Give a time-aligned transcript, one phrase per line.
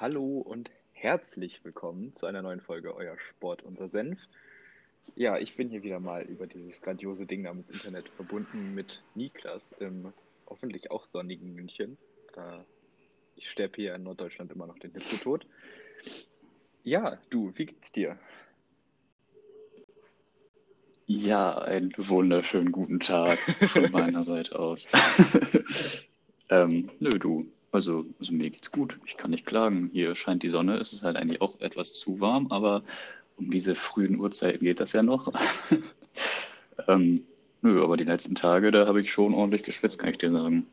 [0.00, 4.20] Hallo und herzlich willkommen zu einer neuen Folge Euer Sport, unser Senf.
[5.14, 9.70] Ja, ich bin hier wieder mal über dieses grandiose Ding namens Internet verbunden mit Niklas
[9.78, 10.12] im
[10.48, 11.96] hoffentlich auch sonnigen München.
[13.36, 15.46] Ich sterbe hier in Norddeutschland immer noch den Hitzetod.
[16.82, 18.18] Ja, du, wie geht's dir?
[21.06, 23.38] Ja, einen wunderschönen guten Tag
[23.68, 24.88] von meiner Seite aus.
[26.48, 27.53] ähm, nö, du.
[27.74, 29.00] Also, also mir geht's gut.
[29.04, 29.90] Ich kann nicht klagen.
[29.92, 30.76] Hier scheint die Sonne.
[30.76, 32.84] Es ist halt eigentlich auch etwas zu warm, aber
[33.36, 35.32] um diese frühen Uhrzeiten geht das ja noch.
[36.86, 37.26] ähm,
[37.62, 40.68] nö, aber die letzten Tage, da habe ich schon ordentlich geschwitzt, kann ich dir sagen.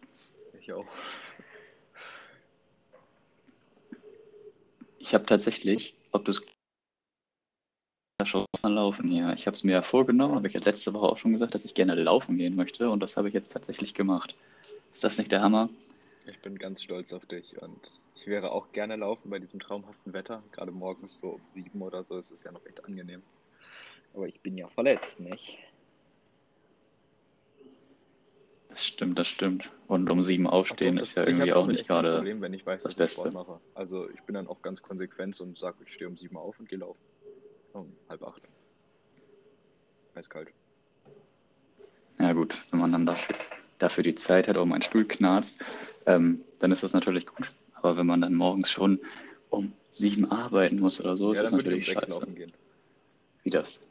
[0.59, 0.85] Ich auch.
[4.99, 6.43] Ich habe tatsächlich, ob das
[8.25, 9.33] schon laufen hier.
[9.33, 11.65] Ich habe es mir ja vorgenommen, habe ich ja letzte Woche auch schon gesagt, dass
[11.65, 14.35] ich gerne laufen gehen möchte und das habe ich jetzt tatsächlich gemacht.
[14.93, 15.67] Ist das nicht der Hammer?
[16.25, 17.79] Ich bin ganz stolz auf dich und
[18.15, 20.43] ich wäre auch gerne laufen bei diesem traumhaften Wetter.
[20.51, 23.23] Gerade morgens so um sieben oder so ist es ja noch echt angenehm.
[24.13, 25.57] Aber ich bin ja verletzt, nicht?
[28.69, 29.67] Das stimmt, das stimmt.
[29.87, 32.83] Und um sieben aufstehen Ach ist ja irgendwie auch nicht gerade Problem, wenn ich weiß,
[32.83, 33.31] das dass ich Beste.
[33.31, 33.59] mache.
[33.73, 36.69] Also ich bin dann auch ganz konsequent und sage, ich stehe um sieben auf und
[36.69, 37.03] gehe laufen.
[37.73, 38.41] Um halb acht.
[40.13, 40.49] Eiskalt.
[42.19, 43.35] Ja gut, wenn man dann dafür,
[43.81, 45.63] dafür die Zeit hat, um einen Stuhl knarzt,
[46.05, 47.51] ähm, dann ist das natürlich gut.
[47.73, 48.99] Aber wenn man dann morgens schon
[49.49, 52.27] um sieben arbeiten muss oder so, ist ja, das dann würde natürlich scheiße.
[53.43, 53.81] Wie das?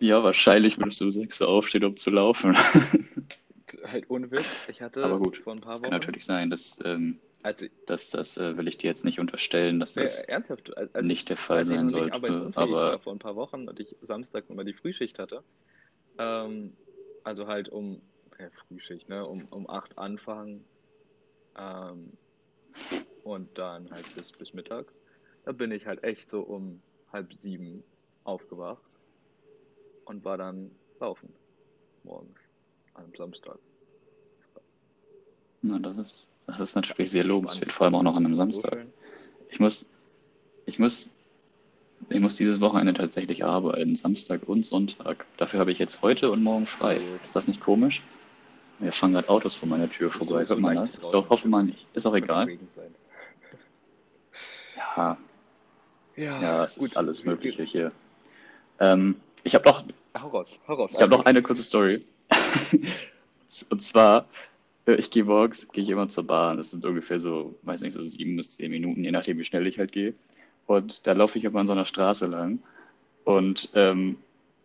[0.00, 2.56] Ja, wahrscheinlich würdest du um sechs Uhr aufstehen, um zu laufen.
[3.84, 4.44] Halt ohne Witz.
[4.68, 5.90] Ich hatte Aber gut, vor ein paar Es Wochen.
[5.90, 9.80] kann natürlich sein, dass, ähm, Also, dass das äh, will ich dir jetzt nicht unterstellen,
[9.80, 12.52] dass das ernsthaft, als als nicht der Fall sein sollte.
[12.54, 15.42] Aber vor ein paar Wochen und ich samstags immer die Frühschicht hatte.
[16.18, 16.72] Ähm,
[17.26, 18.00] also halt um,
[18.38, 19.26] ja, Frühschicht, ne?
[19.26, 20.64] Um, um 8 anfangen.
[21.56, 22.12] Ähm,
[23.24, 24.92] und dann halt bis, bis mittags.
[25.44, 26.80] Da bin ich halt echt so um
[27.12, 27.82] halb sieben
[28.22, 28.80] aufgewacht
[30.04, 30.70] und war dann
[31.00, 31.34] laufen.
[32.04, 32.38] Morgens.
[32.94, 33.58] Am Samstag.
[35.62, 38.86] na, das ist, das ist natürlich sehr lobenswert, vor allem auch noch an einem Samstag.
[39.48, 39.86] Ich muss,
[40.64, 41.10] ich muss,
[42.08, 45.26] ich muss dieses Wochenende tatsächlich arbeiten, Samstag und Sonntag.
[45.36, 47.00] Dafür habe ich jetzt heute und morgen frei.
[47.24, 48.02] Ist das nicht komisch?
[48.78, 50.46] Wir fahren gerade Autos vor meiner Tür vorbei.
[50.46, 51.00] Hört man das?
[51.00, 51.86] Doch, hoffe mal nicht.
[51.94, 52.48] Ist auch egal.
[54.76, 55.16] Ja,
[56.16, 56.86] Ja, ja, es gut.
[56.88, 57.92] ist alles Mögliche hier.
[58.78, 59.84] Ähm, ich habe noch,
[60.20, 60.92] Hau raus, hau raus.
[60.94, 62.04] ich habe noch alles eine kurze Story.
[63.70, 64.26] Und zwar,
[64.86, 66.56] äh, ich gehe morgens, gehe ich immer zur Bahn.
[66.58, 69.66] Das sind ungefähr so, weiß nicht, so sieben bis zehn Minuten, je nachdem, wie schnell
[69.66, 70.14] ich halt gehe.
[70.66, 72.60] Und da laufe ich immer an so einer Straße lang.
[73.24, 74.18] Und ähm,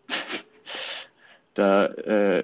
[1.54, 2.44] da, äh,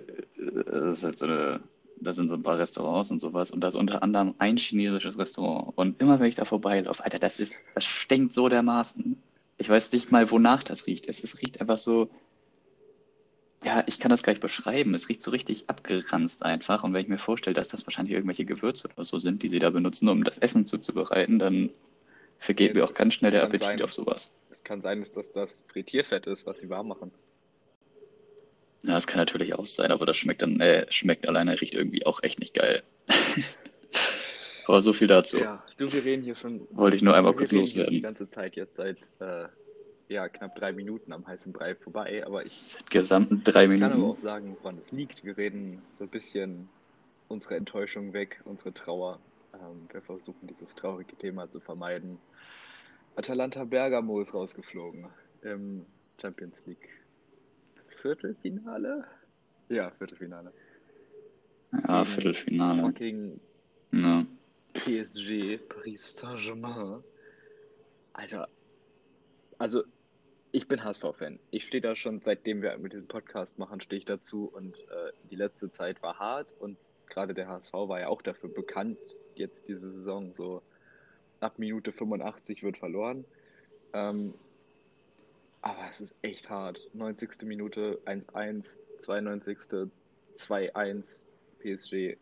[0.65, 1.59] das ist halt so eine,
[1.99, 3.51] da sind so ein paar Restaurants und sowas.
[3.51, 5.73] Und da ist unter anderem ein chinesisches Restaurant.
[5.75, 9.21] Und immer wenn ich da vorbeilaufe, Alter, das ist, das stinkt so dermaßen.
[9.57, 11.07] Ich weiß nicht mal, wonach das riecht.
[11.07, 12.09] Es, es riecht einfach so,
[13.63, 14.93] ja, ich kann das gar nicht beschreiben.
[14.93, 16.83] Es riecht so richtig abgeranzt einfach.
[16.83, 19.59] Und wenn ich mir vorstelle, dass das wahrscheinlich irgendwelche Gewürze oder so sind, die sie
[19.59, 21.71] da benutzen, um das Essen zuzubereiten, dann
[22.39, 23.81] vergeht mir auch ganz schnell der Appetit sein.
[23.81, 24.33] auf sowas.
[24.49, 27.11] Es kann sein, dass das das Frittierfett ist, was sie warm machen.
[28.83, 32.05] Ja, das kann natürlich auch sein, aber das schmeckt dann, äh, schmeckt alleine, riecht irgendwie
[32.05, 32.83] auch echt nicht geil.
[34.67, 35.37] Aber so viel dazu.
[35.37, 36.67] Ja, du, wir reden hier schon.
[36.71, 38.01] Wollte ich nur einmal kurz hier die loswerden.
[38.01, 39.45] ganze Zeit jetzt seit äh,
[40.09, 43.93] ja, knapp drei Minuten am heißen Brei vorbei, aber ich Seit gesamten drei kann aber
[43.93, 44.21] auch Minuten.
[44.21, 45.23] sagen, woran es liegt.
[45.23, 46.67] Wir reden so ein bisschen
[47.29, 49.19] unsere Enttäuschung weg, unsere Trauer.
[49.61, 52.19] Ähm, wir versuchen dieses traurige Thema zu vermeiden.
[53.15, 55.07] Atalanta Bergamo ist rausgeflogen
[55.41, 55.85] im
[56.21, 56.89] Champions League
[58.01, 59.05] Viertelfinale?
[59.69, 60.53] Ja, Viertelfinale.
[61.87, 62.81] Ja, Viertelfinale.
[62.81, 63.39] Fucking
[63.91, 64.25] Ja.
[64.73, 67.03] PSG, Paris Saint-Germain.
[68.13, 68.47] Alter,
[69.57, 69.83] also
[70.51, 71.39] ich bin HSV-Fan.
[71.51, 75.11] Ich stehe da schon, seitdem wir mit diesem Podcast machen, stehe ich dazu und äh,
[75.29, 78.97] die letzte Zeit war hart und gerade der HSV war ja auch dafür bekannt,
[79.37, 80.61] jetzt diese Saison so
[81.39, 83.25] ab Minute 85 wird verloren.
[83.93, 84.33] Ähm,
[85.61, 86.87] aber es ist echt hart.
[86.93, 87.43] 90.
[87.43, 89.57] Minute 1-1, 92.
[90.35, 91.23] 2-1
[91.59, 92.17] PSG.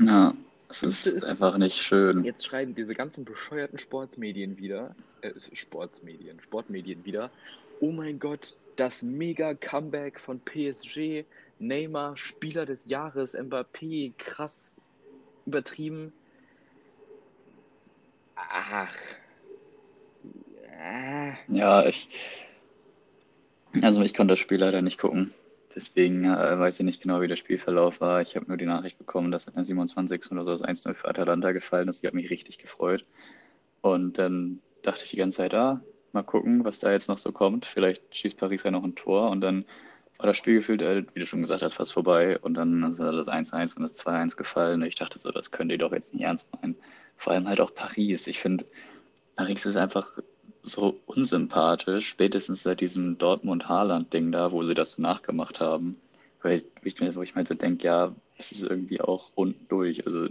[0.00, 0.34] Ja,
[0.68, 2.24] es ist ist- einfach nicht schön.
[2.24, 7.30] Jetzt schreiben diese ganzen bescheuerten Sportsmedien wieder, äh, Sportsmedien, Sportmedien wieder,
[7.80, 11.24] oh mein Gott, das Mega-Comeback von PSG,
[11.58, 14.80] Neymar, Spieler des Jahres, Mbappé, krass
[15.46, 16.12] übertrieben.
[18.36, 18.94] Ach.
[21.48, 21.86] Ja.
[21.86, 22.08] Ich.
[23.82, 25.32] Also ich konnte das Spiel leider nicht gucken.
[25.74, 28.22] Deswegen äh, weiß ich nicht genau, wie der Spielverlauf war.
[28.22, 30.30] Ich habe nur die Nachricht bekommen, dass in der 27.
[30.30, 31.98] oder so das 1-0 für Atalanta gefallen ist.
[31.98, 33.04] Ich habe mich richtig gefreut.
[33.80, 37.32] Und dann dachte ich die ganze Zeit, ah, mal gucken, was da jetzt noch so
[37.32, 37.66] kommt.
[37.66, 39.64] Vielleicht schießt Paris ja noch ein Tor und dann
[40.24, 42.38] war das Spiel gefühlt, äh, wie du schon gesagt hast, fast vorbei.
[42.38, 44.80] Und dann ist das 1-1 und das 2-1 gefallen.
[44.80, 46.76] Und ich dachte so, das könnt ihr doch jetzt nicht ernst meinen.
[47.18, 48.26] Vor allem halt auch Paris.
[48.26, 48.64] Ich finde,
[49.36, 50.18] Paris ist einfach
[50.62, 56.00] so unsympathisch, spätestens seit diesem Dortmund-Haaland-Ding da, wo sie das so nachgemacht haben.
[56.42, 60.06] Weil ich mir, wo ich mir so denke, ja, es ist irgendwie auch unten durch.
[60.06, 60.28] Also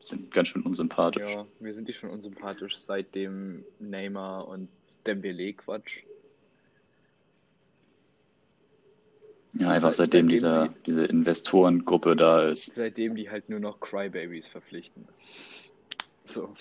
[0.00, 1.32] sind ganz schön unsympathisch.
[1.32, 4.68] Ja, mir sind die schon unsympathisch seit dem Neymar und
[5.06, 6.02] Dembele-Quatsch.
[9.52, 12.74] Ja, einfach Seit- seitdem seitdem dieser, die- diese Investorengruppe da ist.
[12.74, 15.08] Seitdem die halt nur noch Crybabies verpflichten.
[16.24, 16.54] So.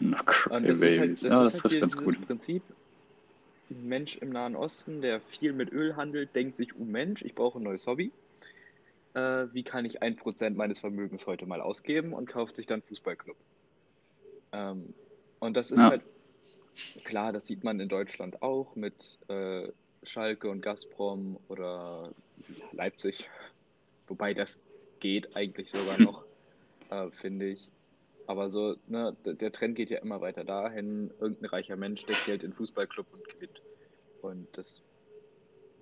[0.00, 1.20] No halt, Crybabies.
[1.20, 2.20] das Ja, das halt trifft hier ganz gut.
[2.26, 2.62] Prinzip.
[3.70, 7.34] Ein Mensch im Nahen Osten, der viel mit Öl handelt, denkt sich, oh Mensch, ich
[7.34, 8.12] brauche ein neues Hobby.
[9.14, 12.82] Äh, wie kann ich ein Prozent meines Vermögens heute mal ausgeben und kauft sich dann
[12.82, 13.36] Fußballclub.
[14.52, 14.92] Ähm,
[15.38, 15.90] und das ist Ja.
[15.90, 16.02] halt,
[17.04, 18.94] klar, das sieht man in Deutschland auch mit
[19.28, 19.68] äh,
[20.04, 22.12] Schalke und Gazprom oder
[22.72, 23.28] Leipzig.
[24.06, 24.58] Wobei das
[25.00, 26.24] geht eigentlich sogar noch,
[26.90, 27.68] äh, finde ich.
[28.26, 31.12] Aber so, ne, der Trend geht ja immer weiter dahin.
[31.20, 33.60] Irgendein reicher Mensch steckt Geld in den Fußballclub und gewinnt.
[34.22, 34.82] Und das,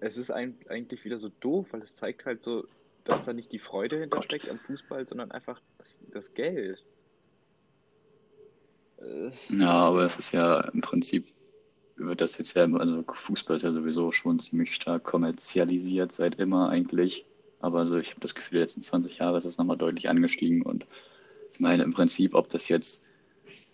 [0.00, 2.66] es ist ein, eigentlich wieder so doof, weil es zeigt halt so,
[3.04, 6.82] dass da nicht die Freude hintersteckt am Fußball, sondern einfach das, das Geld.
[8.96, 11.32] Es- Ja, aber es ist ja im Prinzip,
[11.96, 16.68] wird das jetzt ja, also Fußball ist ja sowieso schon ziemlich stark kommerzialisiert seit immer
[16.68, 17.26] eigentlich.
[17.60, 20.62] Aber so, ich habe das Gefühl, die letzten 20 Jahre ist es nochmal deutlich angestiegen.
[20.62, 20.86] Und
[21.52, 23.06] ich meine, im Prinzip, ob das jetzt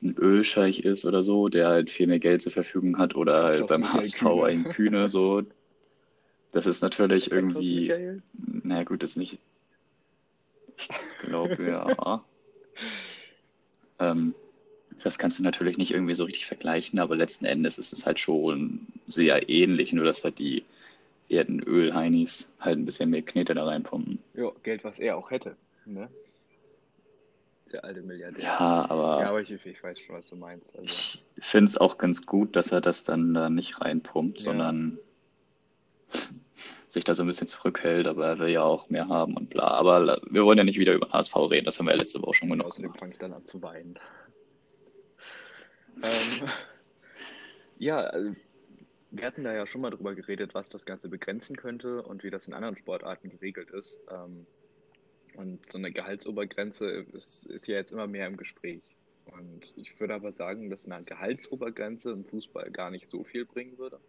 [0.03, 3.67] ein Ölscheich ist oder so, der halt viel mehr Geld zur Verfügung hat, oder halt
[3.67, 5.43] beim HSV ein Kühne, so,
[6.53, 8.21] das ist natürlich Ist irgendwie,
[8.63, 9.39] na gut, das ist nicht,
[10.77, 10.89] ich
[11.21, 12.25] glaube, ja.
[14.01, 14.33] Ähm,
[15.03, 18.19] das kannst du natürlich nicht irgendwie so richtig vergleichen, aber letzten Endes ist es halt
[18.19, 20.65] schon sehr ähnlich, nur dass halt die
[21.29, 24.19] werten Ölheinis halt ein bisschen mehr Knete da reinpumpen.
[24.35, 25.57] Ja, Geld, was er auch hätte.
[25.85, 26.09] Ne?
[27.73, 28.43] Der alte Milliardär.
[28.45, 30.75] Ja, aber Ja, aber ich, ich weiß schon, was du meinst.
[30.75, 34.45] Also, ich finde es auch ganz gut, dass er das dann da nicht reinpumpt, Ja.
[34.45, 34.99] sondern
[36.89, 39.65] sich da so ein bisschen zurückhält, aber er will ja auch mehr haben und bla.
[39.69, 42.35] Aber wir wollen ja nicht wieder über HSV reden, das haben wir ja letzte Woche
[42.35, 43.99] schon genug außerdem fange ich dann an zu weinen.
[46.03, 46.49] Ähm,
[47.79, 48.35] ja, also,
[49.11, 52.31] wir hatten da ja schon mal drüber geredet, was das Ganze begrenzen könnte und wie
[52.31, 53.99] das in anderen Sportarten geregelt ist.
[54.11, 54.47] Ähm,
[55.35, 58.83] und so eine Gehaltsobergrenze ist, ist ja jetzt immer mehr im Gespräch.
[59.27, 63.79] Und ich würde aber sagen, dass eine Gehaltsobergrenze im Fußball gar nicht so viel bringen
[63.79, 64.01] würde,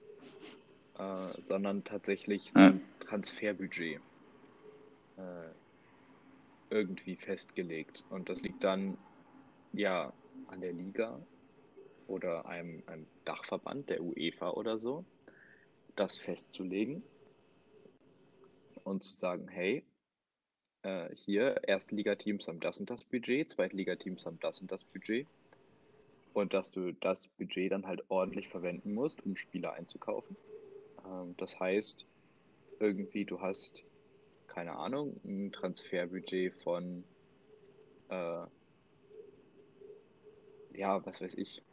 [0.98, 4.00] äh, sondern tatsächlich so ein Transferbudget
[5.18, 5.50] äh,
[6.70, 8.06] irgendwie festgelegt.
[8.10, 8.98] Und das liegt dann
[9.74, 10.14] ja
[10.48, 11.20] an der Liga
[12.10, 15.06] oder einem, einem Dachverband, der UEFA oder so,
[15.96, 17.04] das festzulegen
[18.84, 19.86] und zu sagen, hey,
[20.84, 25.28] äh, hier, Erstligateams haben das und das Budget, Zweitligateams haben das und das Budget.
[26.34, 30.38] Und dass du das Budget dann halt ordentlich verwenden musst, um Spieler einzukaufen.
[31.06, 32.08] Ähm, das heißt,
[32.80, 33.86] irgendwie, du hast,
[34.48, 37.06] keine Ahnung, ein Transferbudget von,
[38.10, 38.46] äh,
[40.72, 41.64] ja, was weiß ich,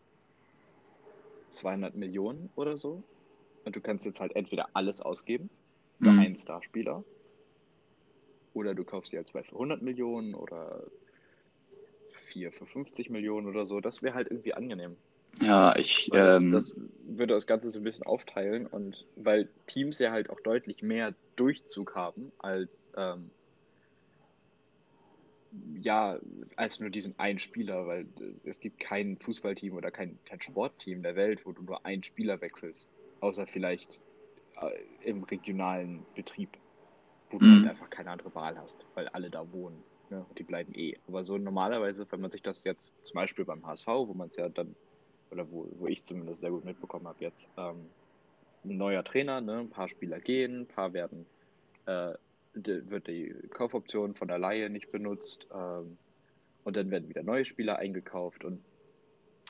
[1.56, 3.04] 200 Millionen oder so.
[3.64, 5.50] Und du kannst jetzt halt entweder alles ausgeben
[6.00, 6.18] für Mhm.
[6.18, 7.04] einen Starspieler
[8.54, 10.90] oder du kaufst dir halt zwei für 100 Millionen oder
[12.28, 13.80] vier für 50 Millionen oder so.
[13.80, 14.96] Das wäre halt irgendwie angenehm.
[15.40, 19.98] Ja, ich, das, ähm, das würde das Ganze so ein bisschen aufteilen und weil Teams
[19.98, 23.30] ja halt auch deutlich mehr Durchzug haben als ähm,
[25.80, 26.18] ja,
[26.56, 31.02] als nur diesen einen Spieler, weil äh, es gibt kein Fußballteam oder kein, kein Sportteam
[31.02, 32.88] der Welt, wo du nur einen Spieler wechselst.
[33.20, 34.02] Außer vielleicht
[34.56, 36.58] äh, im regionalen Betrieb,
[37.30, 37.50] wo du Mhm.
[37.50, 39.86] halt einfach keine andere Wahl hast, weil alle da wohnen.
[40.10, 40.24] Ne?
[40.26, 40.96] Und die bleiben eh.
[41.06, 44.36] Aber so normalerweise, wenn man sich das jetzt zum Beispiel beim HSV, wo man es
[44.36, 44.76] ja dann,
[45.30, 47.94] oder wo, wo ich zumindest sehr gut mitbekommen habe jetzt, ähm,
[48.64, 49.60] ein neuer Trainer, ne?
[49.60, 51.28] ein paar Spieler gehen, ein paar werden,
[51.86, 52.14] äh,
[52.64, 55.98] wird die Kaufoption von der Laie nicht benutzt ähm,
[56.64, 58.64] und dann werden wieder neue Spieler eingekauft und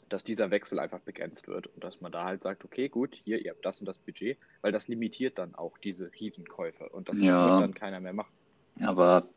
[0.09, 3.45] dass dieser Wechsel einfach begrenzt wird und dass man da halt sagt, okay, gut, hier,
[3.45, 7.23] ihr habt das und das Budget, weil das limitiert dann auch diese Riesenkäufe und das
[7.23, 7.45] Ja.
[7.47, 8.33] wird dann keiner mehr machen.
[8.81, 9.29] aber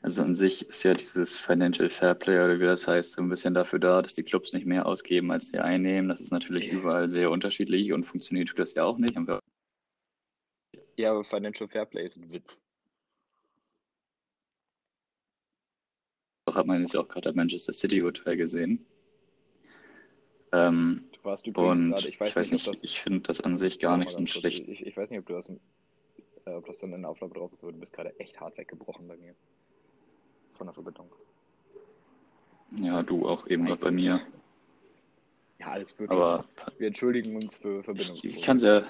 [0.00, 3.28] also an sich ist ja dieses Financial Fair Play oder wie das heißt, so ein
[3.28, 6.08] bisschen dafür da, dass die Clubs nicht mehr ausgeben, als sie einnehmen.
[6.08, 6.78] Das ist natürlich Ja.
[6.78, 9.18] überall sehr unterschiedlich und funktioniert das ja auch nicht.
[10.96, 12.62] Ja, aber Financial Fairplay ist ein Witz.
[16.58, 18.84] Hat man jetzt auch gerade Manchester City Hotel gesehen.
[20.52, 22.84] Ähm, Du warst übrigens und gerade, ich weiß, ich weiß nicht, nicht, das.
[22.84, 24.68] ich finde das an sich gar nicht so schlecht.
[24.68, 27.52] Ich, ich weiß nicht, ob du das, äh, ob das dann in der Aufnahme drauf
[27.52, 29.34] ist, aber du bist gerade echt hart weggebrochen bei mir.
[30.54, 31.10] Von der Verbindung.
[32.80, 34.20] Ja, du auch eben gerade bei mir.
[35.58, 36.78] Ja, alles wird Aber schon.
[36.78, 38.36] Wir entschuldigen uns für ich, Verbindungsprobleme.
[38.36, 38.84] ich kann es ja.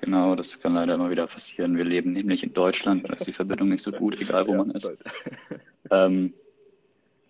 [0.00, 1.76] Genau, das kann leider immer wieder passieren.
[1.76, 4.58] Wir leben nämlich in Deutschland, da ist die Verbindung nicht so gut, egal wo Ja,
[4.58, 4.90] man ist.
[5.92, 6.34] Ähm,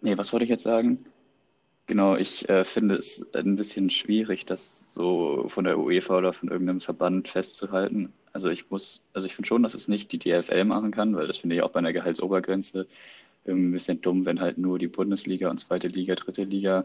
[0.03, 1.07] nee, was wollte ich jetzt sagen?
[1.87, 6.50] Genau, ich äh, finde es ein bisschen schwierig, das so von der UEFA oder von
[6.50, 8.12] irgendeinem Verband festzuhalten.
[8.33, 11.27] Also ich muss, also ich finde schon, dass es nicht die DFL machen kann, weil
[11.27, 12.87] das finde ich auch bei einer Gehaltsobergrenze
[13.47, 16.85] ein bisschen dumm, wenn halt nur die Bundesliga und zweite Liga, dritte Liga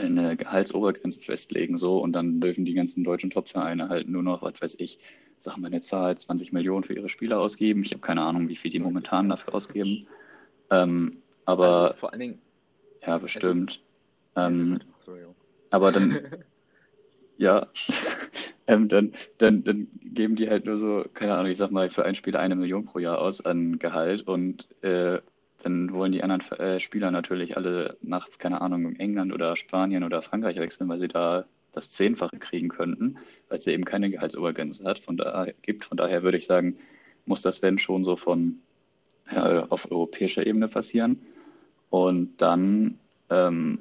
[0.00, 4.60] eine Gehaltsobergrenze festlegen so und dann dürfen die ganzen deutschen Topvereine halt nur noch, was
[4.60, 4.98] weiß ich,
[5.36, 7.82] sag mal eine Zahl, 20 Millionen für ihre Spieler ausgeben.
[7.84, 10.08] Ich habe keine Ahnung, wie viel die momentan dafür ausgeben.
[10.70, 12.42] Ähm, aber also vor allen Dingen.
[13.06, 13.80] ja, bestimmt.
[14.36, 14.80] Ähm,
[15.70, 16.18] aber dann,
[17.36, 17.68] ja,
[18.66, 22.04] ähm, dann, dann, dann geben die halt nur so, keine Ahnung, ich sag mal, für
[22.04, 25.20] einen Spieler eine Million pro Jahr aus an Gehalt und äh,
[25.62, 30.22] dann wollen die anderen äh, Spieler natürlich alle nach, keine Ahnung, England oder Spanien oder
[30.22, 34.98] Frankreich wechseln, weil sie da das Zehnfache kriegen könnten, weil sie eben keine Gehaltsobergrenze hat,
[34.98, 35.84] von daher gibt.
[35.84, 36.78] Von daher würde ich sagen,
[37.26, 38.60] muss das wenn schon so von
[39.30, 41.20] ja, auf europäischer Ebene passieren.
[41.90, 42.98] Und dann,
[43.30, 43.80] ähm,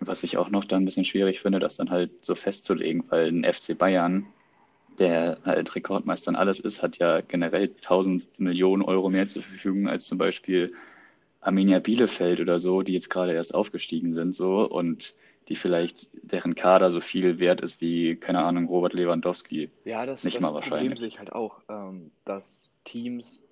[0.00, 3.28] was ich auch noch dann ein bisschen schwierig finde, das dann halt so festzulegen, weil
[3.28, 4.26] ein FC Bayern,
[4.98, 9.88] der halt Rekordmeister in alles ist, hat ja generell 1000 Millionen Euro mehr zur Verfügung
[9.88, 10.72] als zum Beispiel
[11.42, 15.14] Arminia Bielefeld oder so, die jetzt gerade erst aufgestiegen sind, so und
[15.48, 19.70] die vielleicht deren Kader so viel wert ist wie, keine Ahnung, Robert Lewandowski.
[19.84, 20.98] Ja, das, Nicht das mal Problem wahrscheinlich.
[21.00, 23.42] sehe ich halt auch, ähm, dass Teams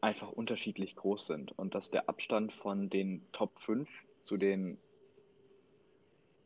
[0.00, 3.88] einfach unterschiedlich groß sind und dass der Abstand von den Top 5
[4.20, 4.78] zu den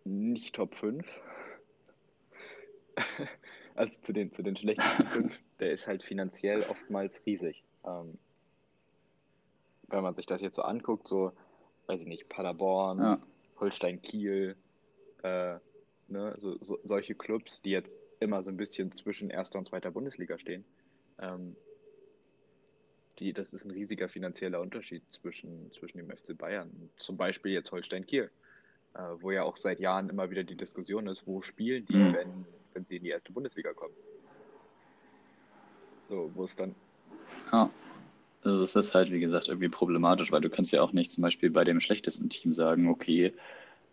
[0.05, 1.07] nicht Top 5,
[3.75, 7.63] also zu den, zu den schlechtesten 5, der ist halt finanziell oftmals riesig.
[7.85, 8.19] Ähm,
[9.91, 11.33] wenn man sich das jetzt so anguckt, so,
[11.87, 13.19] weiß ich nicht, Paderborn, Ja,
[13.59, 14.57] Holstein Kiel,
[15.23, 15.57] äh,
[16.09, 19.91] ne, so, so, solche Clubs, die jetzt immer so ein bisschen zwischen erster und zweiter
[19.91, 20.65] Bundesliga stehen.
[21.19, 21.57] Ähm,
[23.19, 26.71] die, das ist ein riesiger finanzieller Unterschied zwischen, zwischen dem FC Bayern.
[26.71, 28.31] und Zum Beispiel jetzt Holstein Kiel,
[28.95, 32.15] äh, wo ja auch seit Jahren immer wieder die Diskussion ist, wo spielen die, Mhm.
[32.15, 33.95] wenn, wenn sie in die erste Bundesliga kommen.
[36.09, 36.75] So, wo es dann,
[37.53, 37.71] ja.
[38.51, 41.23] Also es ist halt, wie gesagt, irgendwie problematisch, weil du kannst ja auch nicht zum
[41.23, 43.33] Beispiel bei dem schlechtesten Team sagen, okay,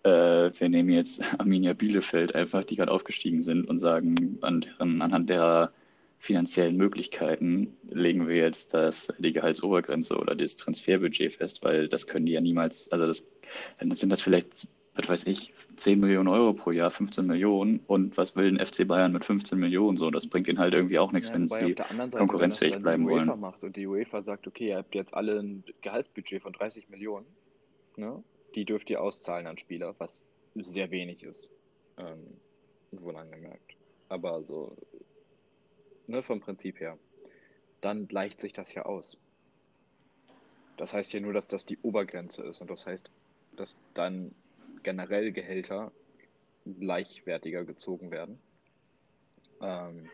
[0.04, 5.02] äh, wir nehmen jetzt Arminia Bielefeld einfach, die gerade aufgestiegen sind und sagen, an deren,
[5.02, 5.72] anhand derer
[6.20, 12.26] finanziellen Möglichkeiten legen wir jetzt das, die Gehaltsobergrenze oder das Transferbudget fest, weil das können
[12.26, 13.30] die ja niemals, also das,
[13.80, 18.18] dann sind das vielleicht, was weiß ich, 10 Millionen Euro pro Jahr, 15 Millionen und
[18.18, 20.10] was will ein FC Bayern mit 15 Millionen so?
[20.12, 21.75] Das bringt ihnen halt irgendwie auch nichts, Ja, wenn sie
[22.12, 23.39] konkurrenzfähig wenn bleiben die UEFA wollen.
[23.39, 27.25] macht und die UEFA sagt, okay, ihr habt jetzt alle ein Gehaltsbudget von 30 Millionen,
[27.96, 28.24] ne?
[28.56, 30.25] Die dürft ihr auszahlen an Spieler, was
[30.56, 31.51] sehr wenig ist.
[31.98, 32.18] Ähm,
[32.92, 33.75] wohl angemerkt.
[34.10, 34.75] Aber so,
[36.08, 36.98] ne, vom Prinzip her.
[37.82, 39.20] Dann gleicht sich das ja aus.
[40.77, 43.10] Das heißt ja nur, dass das die Obergrenze ist und das heißt,
[43.56, 44.32] dass dann
[44.88, 45.91] generell Gehälter
[46.79, 48.39] gleichwertiger gezogen werden.
[49.62, 50.10] Ähm,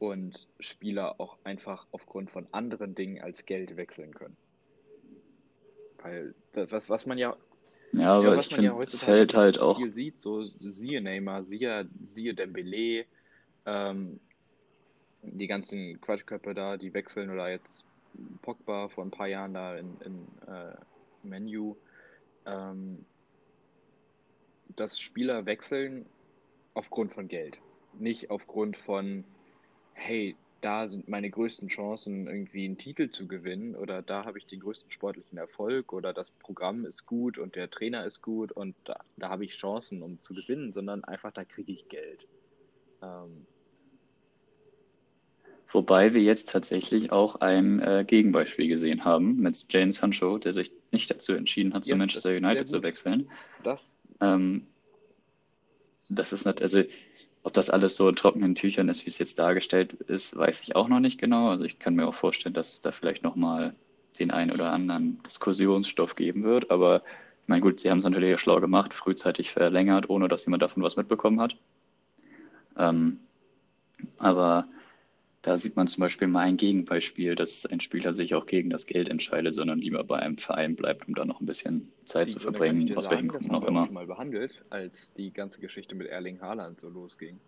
[0.00, 4.36] und Spieler auch einfach aufgrund von anderen Dingen als Geld wechseln können.
[6.02, 7.36] Weil das, was, was man ja,
[7.92, 10.18] Ja, ja, aber was ich man ja finde, es heutzutage fällt halt auch, viel sieht,
[10.18, 13.04] so siehe Neymar, siehe, siehe Dembélé,
[13.64, 14.18] ähm,
[15.22, 17.86] die ganzen Quatschköpfe da, die wechseln oder jetzt
[18.42, 20.74] Pogba vor ein paar Jahren da in, in äh,
[21.22, 21.76] Menu,
[22.44, 23.04] ähm,
[24.76, 26.06] dass Spieler wechseln
[26.74, 27.58] aufgrund von Geld,
[27.98, 29.24] nicht aufgrund von,
[29.94, 34.46] hey, da sind meine größten Chancen, irgendwie einen Titel zu gewinnen oder da habe ich
[34.46, 38.74] den größten sportlichen Erfolg oder das Programm ist gut und der Trainer ist gut und
[38.84, 42.26] da, da habe ich Chancen, um zu gewinnen, sondern einfach, da kriege ich Geld.
[43.02, 43.46] Ähm,
[45.70, 50.72] wobei wir jetzt tatsächlich auch ein äh, Gegenbeispiel gesehen haben mit Jadon Sancho, der sich
[50.90, 53.30] nicht dazu entschieden hat, zu ja, das Manchester United zu wechseln.
[53.62, 54.66] Das, Ähm,
[56.08, 56.82] das ist nicht, also
[57.42, 60.76] ob das alles so in trockenen Tüchern ist, wie es jetzt dargestellt ist, weiß ich
[60.76, 61.50] auch noch nicht genau.
[61.50, 63.74] Also ich kann mir auch vorstellen, dass es da vielleicht nochmal
[64.18, 66.70] den einen oder anderen Diskussionsstoff geben wird.
[66.70, 67.02] Aber
[67.42, 70.82] ich meine, gut, sie haben es natürlich schlau gemacht, frühzeitig verlängert, ohne dass jemand davon
[70.82, 71.56] was mitbekommen hat.
[72.76, 73.20] Ähm,
[74.18, 74.66] Aber
[75.48, 78.84] da sieht man zum Beispiel mal ein Gegenbeispiel, dass ein Spieler sich auch gegen das
[78.84, 82.32] Geld entscheidet, sondern lieber bei einem Verein bleibt, um da noch ein bisschen Zeit Die-
[82.34, 83.86] zu verbringen, aus welchen Gründen auch wir auch immer.
[83.86, 87.40] schon mal behandelt, als die ganze Geschichte mit Erling Haaland so losging.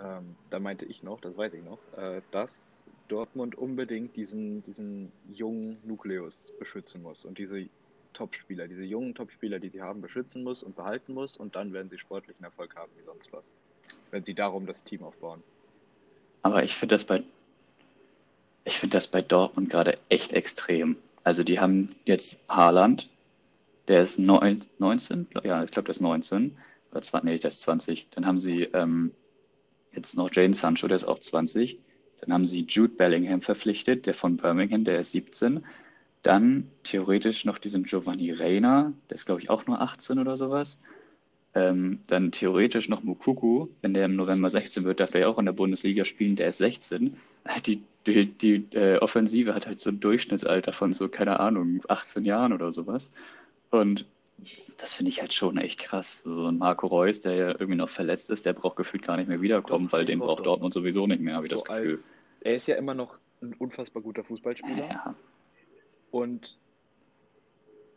[0.00, 5.12] Ähm, da meinte ich noch, das weiß ich noch, äh, dass Dortmund unbedingt diesen, diesen
[5.32, 7.68] jungen Nukleus beschützen muss und diese
[8.14, 11.88] Topspieler, diese jungen Topspieler, die sie haben, beschützen muss und behalten muss und dann werden
[11.88, 13.46] sie sportlichen Erfolg haben wie sonst was.
[14.10, 15.44] Wenn sie darum das Team aufbauen.
[16.42, 17.22] Aber ich finde das bei,
[18.64, 20.96] ich finde das bei Dortmund gerade echt extrem.
[21.22, 23.08] Also die haben jetzt Haaland,
[23.88, 26.56] der ist neun, 19, ja, ich glaube, der ist 19
[26.90, 28.06] oder 20, nee, der ist 20.
[28.12, 29.12] Dann haben sie ähm,
[29.92, 31.78] jetzt noch Jadon Sancho, der ist auch 20.
[32.20, 35.64] Dann haben sie Jude Bellingham verpflichtet, der von Birmingham, der ist 17.
[36.22, 40.80] Dann theoretisch noch diesen Giovanni Reina, der ist glaube ich auch nur 18 oder sowas.
[41.54, 45.38] Ähm, dann theoretisch noch Mukuku, wenn der im November 16 wird, darf der ja auch
[45.38, 47.16] in der Bundesliga spielen, der ist 16.
[47.66, 52.24] Die, die, die äh, Offensive hat halt so ein Durchschnittsalter von so, keine Ahnung, 18
[52.24, 53.12] Jahren oder sowas.
[53.70, 54.06] Und
[54.78, 56.22] das finde ich halt schon echt krass.
[56.22, 59.28] So ein Marco Reus, der ja irgendwie noch verletzt ist, der braucht gefühlt gar nicht
[59.28, 61.90] mehr wiederkommen, weil den braucht Dortmund sowieso nicht mehr, habe ich das So Gefühl.
[61.92, 65.14] als, er ist ja immer noch ein unfassbar guter Fußballspieler Ja,
[66.10, 66.58] und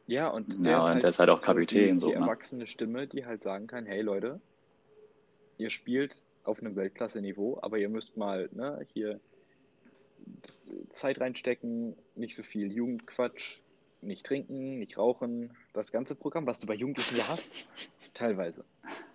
[0.08, 2.14] ja, und Ja, der ist und halt der ist halt auch Kapitän, die, so, die
[2.14, 2.22] ne?
[2.22, 4.40] erwachsene Stimme, die halt sagen kann, hey Leute,
[5.58, 9.20] ihr spielt auf einem Weltklasse-Niveau, aber ihr müsst mal ne, hier
[10.92, 13.60] Zeit reinstecken, nicht so viel Jugendquatsch,
[14.02, 17.68] nicht trinken, nicht rauchen, das ganze Programm, was du bei Jugendlichen ja hast,
[18.14, 18.66] teilweise.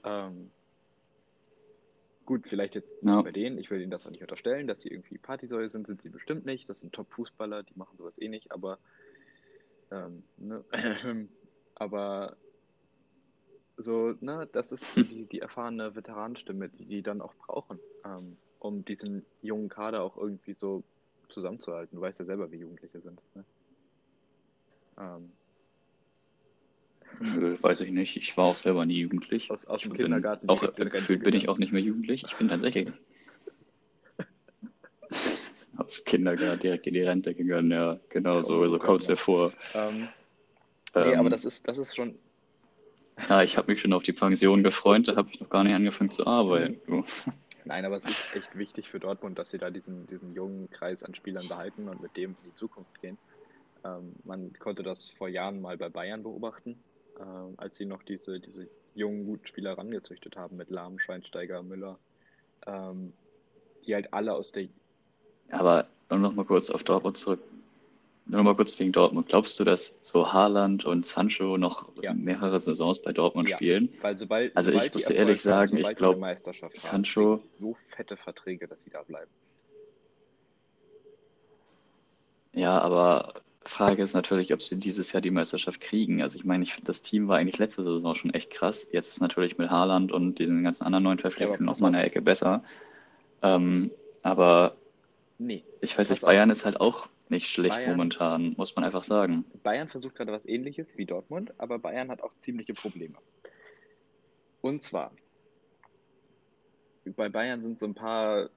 [0.04, 0.50] Ähm,
[2.24, 3.22] gut, vielleicht jetzt nicht Ja.
[3.22, 6.02] bei denen, ich will ihnen das auch nicht unterstellen, dass sie irgendwie Partysäue sind, sind
[6.02, 8.78] sie bestimmt nicht, das sind Top-Fußballer, die machen sowas eh nicht, aber
[9.90, 10.64] ähm, ne?
[11.74, 12.36] aber
[13.76, 18.84] so, ne, das ist die, die erfahrene Veteranenstimme, die die dann auch brauchen, ähm, um
[18.84, 20.84] diesen jungen Kader auch irgendwie so
[21.32, 21.96] zusammenzuhalten.
[21.96, 23.20] Du weißt ja selber, wie Jugendliche sind.
[23.34, 23.44] Ne?
[24.98, 25.32] Ähm,
[27.20, 28.16] Nö, weiß ich nicht.
[28.16, 29.50] Ich war auch selber nie jugendlich.
[29.50, 32.24] aus, aus dem bin Kindergarten auch gefühlt bin ich auch nicht mehr jugendlich.
[32.26, 32.88] Ich bin tatsächlich
[35.76, 37.70] aus dem Kindergarten direkt in die Rente gegangen.
[37.70, 39.52] Ja, genau Der so, so kommt es mir vor.
[39.74, 40.08] Ähm,
[40.94, 42.18] nee, aber Ähm, das ist, das ist schon,
[43.28, 45.74] ja, ich habe mich schon auf die Pension gefreut, da habe ich noch gar nicht
[45.74, 46.80] angefangen zu arbeiten.
[46.86, 47.04] Du.
[47.64, 51.02] Nein, aber es ist echt wichtig für Dortmund, dass sie da diesen, diesen jungen Kreis
[51.02, 53.18] an Spielern behalten und mit dem in die Zukunft gehen.
[53.84, 56.82] Ähm, man konnte das vor Jahren mal bei Bayern beobachten,
[57.18, 61.98] ähm, als sie noch diese, diese jungen, guten Spieler rangezüchtet haben mit Lahm, Schweinsteiger, Müller,
[62.66, 63.12] ähm,
[63.86, 64.68] die halt alle aus der,
[65.50, 67.40] Aber noch mal kurz auf Dortmund zurück.
[68.26, 69.28] Nur noch mal kurz wegen Dortmund.
[69.28, 72.14] Glaubst du, dass so Haaland und Sancho noch Ja.
[72.14, 73.56] mehrere Saisons bei Dortmund Ja.
[73.56, 73.92] spielen?
[74.00, 76.20] weil sobald, Also ich sobald die muss Erfolg ehrlich sagen, ich sobald die glaub, eine
[76.20, 79.30] Meisterschaft haben, Sancho- so fette Verträge, dass sie da bleiben.
[82.52, 86.20] Ja, aber Frage ist natürlich, ob sie dieses Jahr die Meisterschaft kriegen.
[86.22, 88.88] Also ich meine, ich finde, das Team war eigentlich letzte Saison schon echt krass.
[88.92, 91.98] Jetzt ist natürlich mit Haaland und diesen ganzen anderen neuen Verpflichtungen pass noch mal eine
[91.98, 92.04] auf.
[92.06, 92.62] Ecke besser.
[93.42, 93.90] Ähm,
[94.22, 94.76] aber
[95.38, 96.28] Nee, ich weiß nicht, auf.
[96.28, 99.44] Bayern ist halt auch nicht schlecht Bayern- momentan, muss man einfach sagen.
[99.64, 103.18] Bayern versucht gerade was ähnliches wie Dortmund, aber Bayern hat auch ziemliche Probleme.
[104.60, 105.12] Und zwar,
[107.04, 108.50] bei Bayern sind so ein paar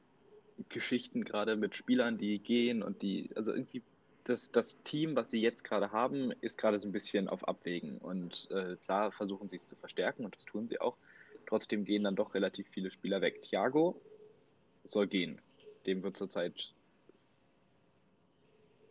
[0.69, 3.81] Geschichten gerade mit Spielern, die gehen und die, also irgendwie
[4.25, 7.97] das, das Team, was sie jetzt gerade haben, ist gerade so ein bisschen auf Abwägen.
[7.97, 10.97] Und äh, klar versuchen sie es zu verstärken und das tun sie auch.
[11.47, 13.41] Trotzdem gehen dann doch relativ viele Spieler weg.
[13.41, 13.99] Thiago
[14.87, 15.41] soll gehen.
[15.85, 16.73] Dem wird zurzeit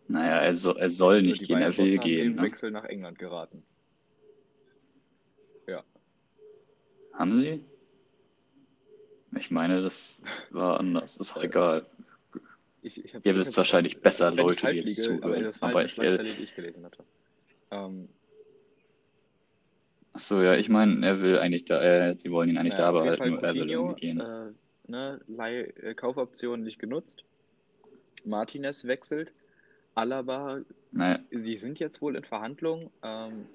[0.08, 2.34] Naja, er, so, er soll also nicht gehen, er will gehen.
[2.34, 2.42] den Ne?
[2.42, 3.62] Wechsel nach England geraten.
[7.14, 7.64] Haben sie?
[9.38, 11.86] Ich meine, das war anders, ist auch egal.
[12.82, 15.46] Ich, ich Ihr wisst wahrscheinlich besser, Leute, die jetzt zuhören.
[15.60, 17.02] Aber Aber ich, äh, die ich gelesen hatte.
[17.70, 18.08] Ähm,
[20.12, 22.92] ach so, ja, ich meine, er will eigentlich da, äh, sie wollen ihn eigentlich naja,
[22.92, 24.20] da behalten, nur er will irgendwie gehen.
[24.20, 24.52] äh,
[24.86, 27.24] ne, Leih, äh, Kaufoption nicht genutzt.
[28.24, 29.32] Martinez wechselt.
[29.94, 30.60] Alaba,
[30.92, 33.46] Naja, die sind jetzt wohl in Verhandlungen, ähm,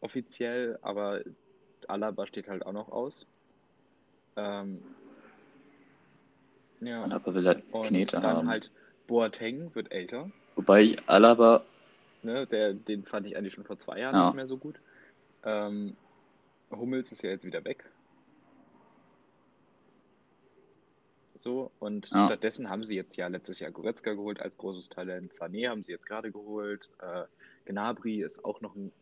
[0.00, 1.20] offiziell, aber
[1.88, 3.26] Alaba steht halt auch noch aus.
[4.36, 4.80] Ähm,
[6.80, 8.48] ja, Alaba will halt und Knete dann haben.
[8.48, 8.70] halt
[9.06, 10.30] Boateng wird älter.
[10.54, 11.64] Wobei ich Alaba,
[12.22, 14.26] Ne, der, den fand ich eigentlich schon vor zwei Jahren Ja.
[14.26, 14.80] nicht mehr so gut.
[15.44, 15.96] Ähm,
[16.70, 17.84] Hummels ist ja jetzt wieder weg.
[21.38, 22.26] So, und Ja.
[22.26, 25.32] stattdessen haben sie jetzt ja letztes Jahr Goretzka geholt als großes Talent.
[25.32, 26.90] Sané haben sie jetzt gerade geholt.
[27.00, 27.24] Äh,
[27.64, 28.92] Gnabry ist auch noch ein.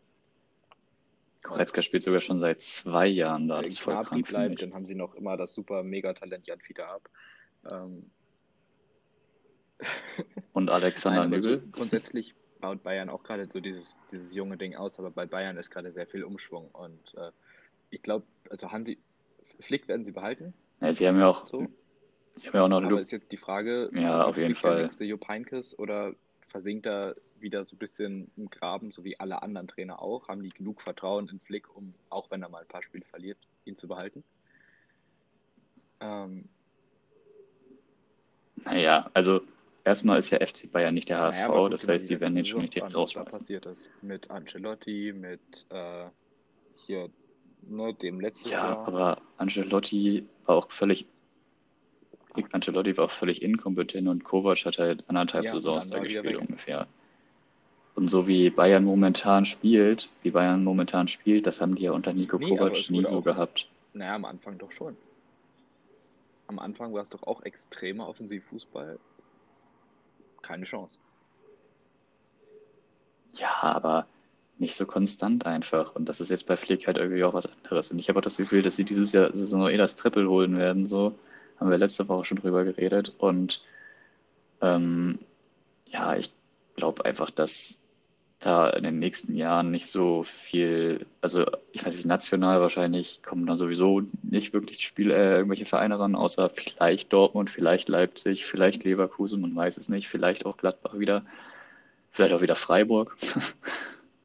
[1.42, 4.74] Goretzka spielt sogar schon seit zwei Jahren da, Wenn das ist voll Gnabry bleibt, dann
[4.74, 7.08] haben sie noch immer das super Megatalent Jan Fiete ab.
[7.64, 8.10] Ähm,
[10.52, 11.68] Und Alexander Nein, aber so Nübel?
[11.72, 15.70] grundsätzlich baut Bayern auch gerade so dieses, dieses junge Ding aus, aber bei Bayern ist
[15.70, 17.30] gerade sehr viel Umschwung und äh,
[17.90, 18.98] ich glaube, also Hansi
[19.60, 21.66] Flick werden sie behalten, Ja, sie haben ja auch, so,
[22.36, 24.62] sie haben ja auch noch aber ist jetzt die Frage, Ja, wird auf jeden Flick
[24.62, 24.82] der Fall.
[24.82, 26.14] nächste Jupp Heynckes oder
[26.48, 30.28] versinkt er wieder so ein bisschen im Graben, so wie alle anderen Trainer auch?
[30.28, 33.38] Haben die genug Vertrauen in Flick, um, auch wenn er mal ein paar Spiele verliert,
[33.64, 34.24] ihn zu behalten?
[36.00, 36.48] Ähm,
[38.64, 39.42] Naja, also
[39.84, 42.44] erstmal ist ja FC Bayern nicht der HSV, naja, guck das heißt, die werden den
[42.46, 43.30] schon nicht direkt an, was rausschmeißen.
[43.32, 43.90] passiert ist.
[44.02, 46.06] Mit Ancelotti, mit äh,
[46.74, 47.10] hier,
[47.62, 48.86] ne, dem letztes Ja, Jahr.
[48.86, 51.06] aber Ancelotti war auch völlig,
[52.52, 56.86] Ancelotti war auch völlig inkompetent und Kovac hat halt anderthalb Ja, Saisons da gespielt ungefähr.
[57.94, 62.12] Und so wie Bayern momentan spielt, wie Bayern momentan spielt, das haben die ja unter
[62.12, 63.68] Nico Nee, Kovac nie so auch, gehabt.
[63.94, 64.96] naja, am Anfang doch schon.
[66.48, 68.98] Am Anfang war es doch auch extremer Offensivfußball.
[70.42, 70.98] Keine Chance.
[73.34, 74.06] Ja, aber
[74.58, 75.94] nicht so konstant einfach.
[75.96, 77.90] Und das ist jetzt bei Flick halt irgendwie auch was anderes.
[77.90, 80.56] Und ich habe auch das Gefühl, dass sie dieses Jahr Saison eh das Triple holen
[80.56, 80.86] werden.
[80.86, 81.18] So
[81.58, 83.14] haben wir letzte Woche schon drüber geredet.
[83.18, 83.62] Und
[84.60, 85.18] ähm,
[85.86, 86.32] ja, ich
[86.76, 87.80] glaube einfach, dass
[88.40, 93.46] da in den nächsten Jahren nicht so viel, also ich weiß nicht, national wahrscheinlich kommen
[93.46, 98.84] da sowieso nicht wirklich Spiel, äh, irgendwelche Vereine ran, außer vielleicht Dortmund, vielleicht Leipzig, vielleicht
[98.84, 101.24] Leverkusen, man weiß es nicht, vielleicht auch Gladbach wieder,
[102.10, 103.16] vielleicht auch wieder Freiburg.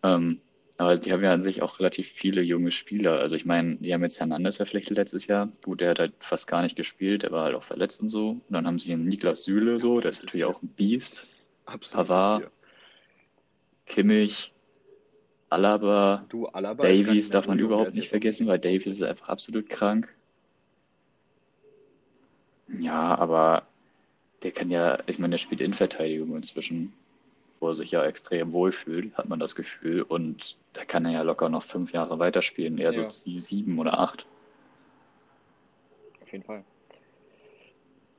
[0.03, 0.41] Ähm,
[0.81, 3.19] aber die haben ja an sich auch relativ viele junge Spieler.
[3.19, 5.49] Also ich meine, die haben jetzt Hernandez verpflichtet letztes Jahr.
[5.63, 8.31] Gut, der hat halt fast gar nicht gespielt, der war halt auch verletzt und so.
[8.31, 11.27] Und dann haben sie einen Niklas Süle so, der ist natürlich auch ein Biest.
[11.65, 12.51] Absolutes Pavard, Tier.
[13.85, 14.51] Kimmich,
[15.51, 18.83] Alaba, Du, Alaba Davies darf man überhaupt nicht vergessen, weil 28.
[18.83, 20.07] Davies ist einfach absolut krank.
[22.79, 23.67] Ja, aber
[24.43, 26.93] der kann ja, ich meine, der spielt Innenverteidigung inzwischen,
[27.61, 30.01] wo er sich ja extrem wohlfühlt, hat man das Gefühl.
[30.01, 33.79] Und da kann er ja locker noch fünf Jahre weiterspielen, eher so Ja, sie- sieben
[33.79, 34.25] oder acht.
[36.21, 36.65] auf jeden Fall.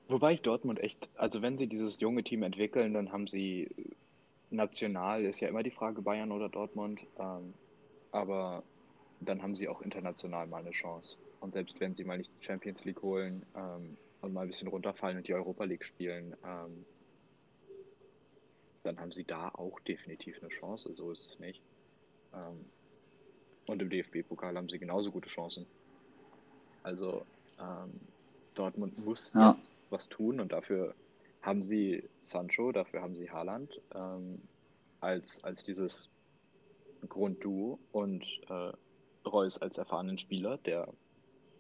[0.09, 3.68] Wobei ich Dortmund echt, also wenn sie dieses junge Team entwickeln, dann haben sie
[4.50, 7.55] national, ist ja immer die Frage Bayern oder Dortmund, ähm,
[8.11, 8.62] aber
[9.20, 11.16] dann haben sie auch international mal eine Chance.
[11.40, 14.68] Und selbst wenn sie mal nicht die Champions League holen ähm, und mal ein bisschen
[14.68, 16.85] runterfallen und die Europa League spielen, ähm,
[18.83, 21.61] dann haben sie da auch definitiv eine Chance, so ist es nicht.
[22.35, 22.64] Ähm,
[23.66, 25.66] und im DFB-Pokal haben sie genauso gute Chancen.
[26.83, 27.25] Also
[27.61, 28.01] ähm,
[28.55, 30.95] Dortmund muss Ja, jetzt was tun und dafür
[31.42, 34.40] haben sie Sancho, dafür haben sie Haaland ähm,
[35.01, 36.11] als, als dieses
[37.09, 38.73] Grundduo und äh,
[39.29, 40.88] Reus als erfahrenen Spieler, der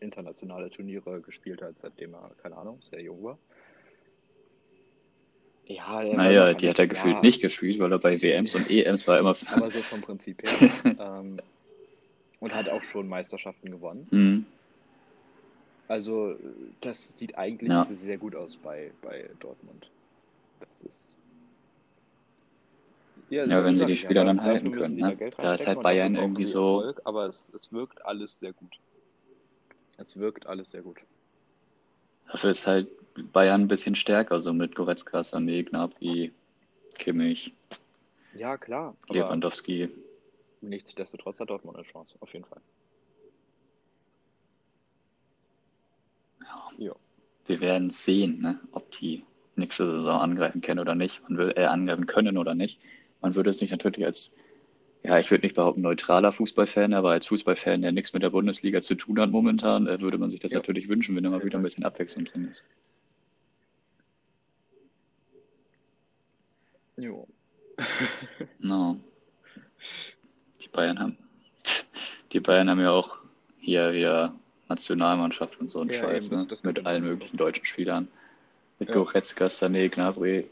[0.00, 3.38] internationale Turniere gespielt hat, seitdem er, keine Ahnung, sehr jung war.
[5.66, 9.06] Ja, naja, die hat er gefühlt ja, nicht gespielt, weil er bei WMs und EMs
[9.06, 9.36] war immer.
[9.52, 10.50] aber so vom Prinzip her.
[10.98, 11.40] Ähm,
[12.40, 14.08] und hat auch schon Meisterschaften gewonnen.
[14.10, 14.46] Hm,
[15.88, 16.34] Also,
[16.80, 17.86] das sieht eigentlich ja.
[17.88, 19.88] sehr gut aus bei, bei Dortmund.
[20.58, 21.16] Das ist,
[23.30, 25.16] ja, Ja, wenn sie die Spieler da, dann dafür halten können, da ne?
[25.16, 28.74] Geld Da ist halt Bayern irgendwie so, Erfolg, aber es, es wirkt alles sehr gut.
[29.98, 30.98] Es wirkt alles sehr gut.
[32.30, 32.88] Dafür ist halt
[33.32, 36.32] Bayern ein bisschen stärker, so mit Goretzka, Sané, Gnabry,
[36.98, 37.52] Kimmich,
[38.34, 39.88] Ja, klar, Lewandowski.
[40.60, 42.60] nichtsdestotrotz hat Dortmund eine Chance, auf jeden Fall.
[46.40, 46.92] Ja, Ja,
[47.46, 49.24] wir werden sehen, ne, ob die
[49.56, 51.22] nächste Saison angreifen können oder nicht.
[51.28, 52.80] Man will äh, angreifen können oder nicht.
[53.20, 54.36] Man würde es nicht natürlich als,
[55.04, 58.80] ja, ich würde nicht behaupten, neutraler Fußballfan, aber als Fußballfan, der nichts mit der Bundesliga
[58.82, 61.44] zu tun hat momentan, äh, würde man sich das ja, natürlich wünschen, wenn da mal
[61.44, 62.64] wieder ein bisschen Abwechslung drin ist.
[66.96, 67.26] Jo.
[68.60, 69.00] No.
[70.62, 71.18] Die Bayern haben,
[72.32, 73.18] die Bayern haben ja auch
[73.58, 74.34] hier wieder
[74.68, 76.56] Nationalmannschaft und so ein Ja, Scheiß, eben, ne?
[76.62, 78.08] Mit allen möglichen deutschen Spielern.
[78.78, 80.46] Mit Ja, Goretzka, Sané, Gnabry.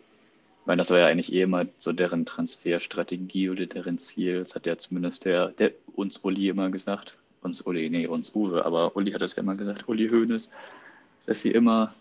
[0.71, 4.45] Meine, das war ja eigentlich eh immer so deren Transferstrategie oder deren Ziel.
[4.45, 7.19] Das hat ja zumindest der, der uns Uli immer gesagt.
[7.43, 10.53] Uns Uli, nee, uns Uwe, aber Uli hat es ja immer gesagt, Uli Hoeneß,
[11.27, 11.93] dass sie immer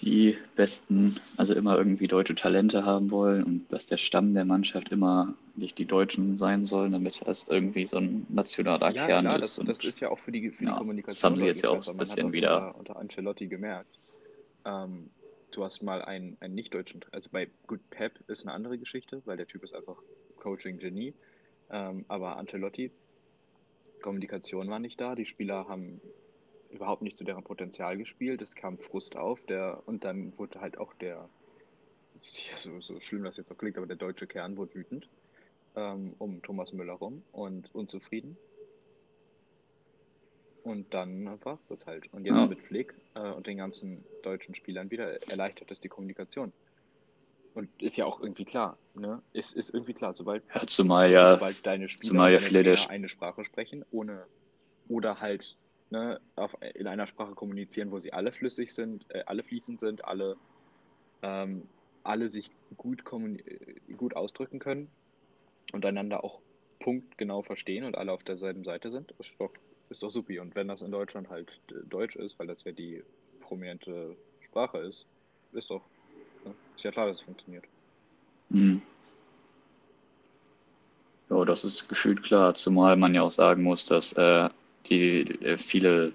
[0.00, 4.88] die besten, also immer irgendwie deutsche Talente haben wollen und dass der Stamm der Mannschaft
[4.88, 9.36] immer nicht die Deutschen sein sollen, damit das irgendwie so ein nationaler ja, Kern klar,
[9.36, 9.56] ist.
[9.56, 11.44] das, das Und ist ja auch für die, für die ja, das haben Kommunikation sie
[11.44, 12.56] jetzt ja auch ein bisschen das wieder.
[12.56, 13.96] unter, unter Ancelotti gemerkt.
[14.64, 15.10] Ähm,
[15.50, 19.36] du hast mal einen, einen nicht-deutschen, also bei gut Pep ist eine andere Geschichte, weil
[19.36, 19.96] der Typ ist einfach
[20.36, 21.14] Coaching-Genie.
[21.70, 22.90] Ähm, aber Ancelotti,
[24.00, 26.00] Kommunikation war nicht da, die Spieler haben
[26.70, 28.42] überhaupt nicht zu deren Potenzial gespielt.
[28.42, 31.28] Es kam Frust auf, der, und dann wurde halt auch der,
[32.22, 35.08] ja, so, so schlimm das jetzt auch klingt, aber der deutsche Kern wurde wütend
[35.76, 38.36] ähm, um Thomas Müller rum und unzufrieden.
[40.62, 42.12] Und dann war es das halt.
[42.12, 42.46] Und jetzt Ja.
[42.46, 46.52] mit Flick äh, und den ganzen deutschen Spielern wieder erleichtert es die Kommunikation.
[47.54, 49.22] Und ist ja auch irgendwie klar, ne?
[49.32, 52.74] Ist, ist irgendwie klar, sobald, Ja, zumal ja, sobald deine Spieler zumal ja viele der
[52.78, 54.26] Sp- eine Sprache sprechen, ohne
[54.88, 55.56] oder halt
[55.90, 60.04] ne, auf, in einer Sprache kommunizieren, wo sie alle flüssig sind, äh, alle fließend sind,
[60.04, 60.36] alle,
[61.22, 61.68] ähm,
[62.04, 64.90] alle sich gut, äh, gut ausdrücken können
[65.72, 66.40] und einander auch
[66.78, 69.52] punktgenau verstehen und alle auf derselben Seite sind, ist doch,
[69.90, 70.38] ist doch supi.
[70.38, 73.02] Und wenn das in Deutschland halt äh, Deutsch ist, weil das ja die
[73.40, 75.04] prominente Sprache ist,
[75.52, 75.82] ist doch,
[76.44, 76.54] ne?
[76.76, 77.64] ist ja klar, dass es funktioniert.
[78.50, 78.80] Hm.
[81.28, 84.48] Ja, das ist gefühlt klar, zumal man ja auch sagen muss, dass äh,
[84.86, 86.12] die äh, viele,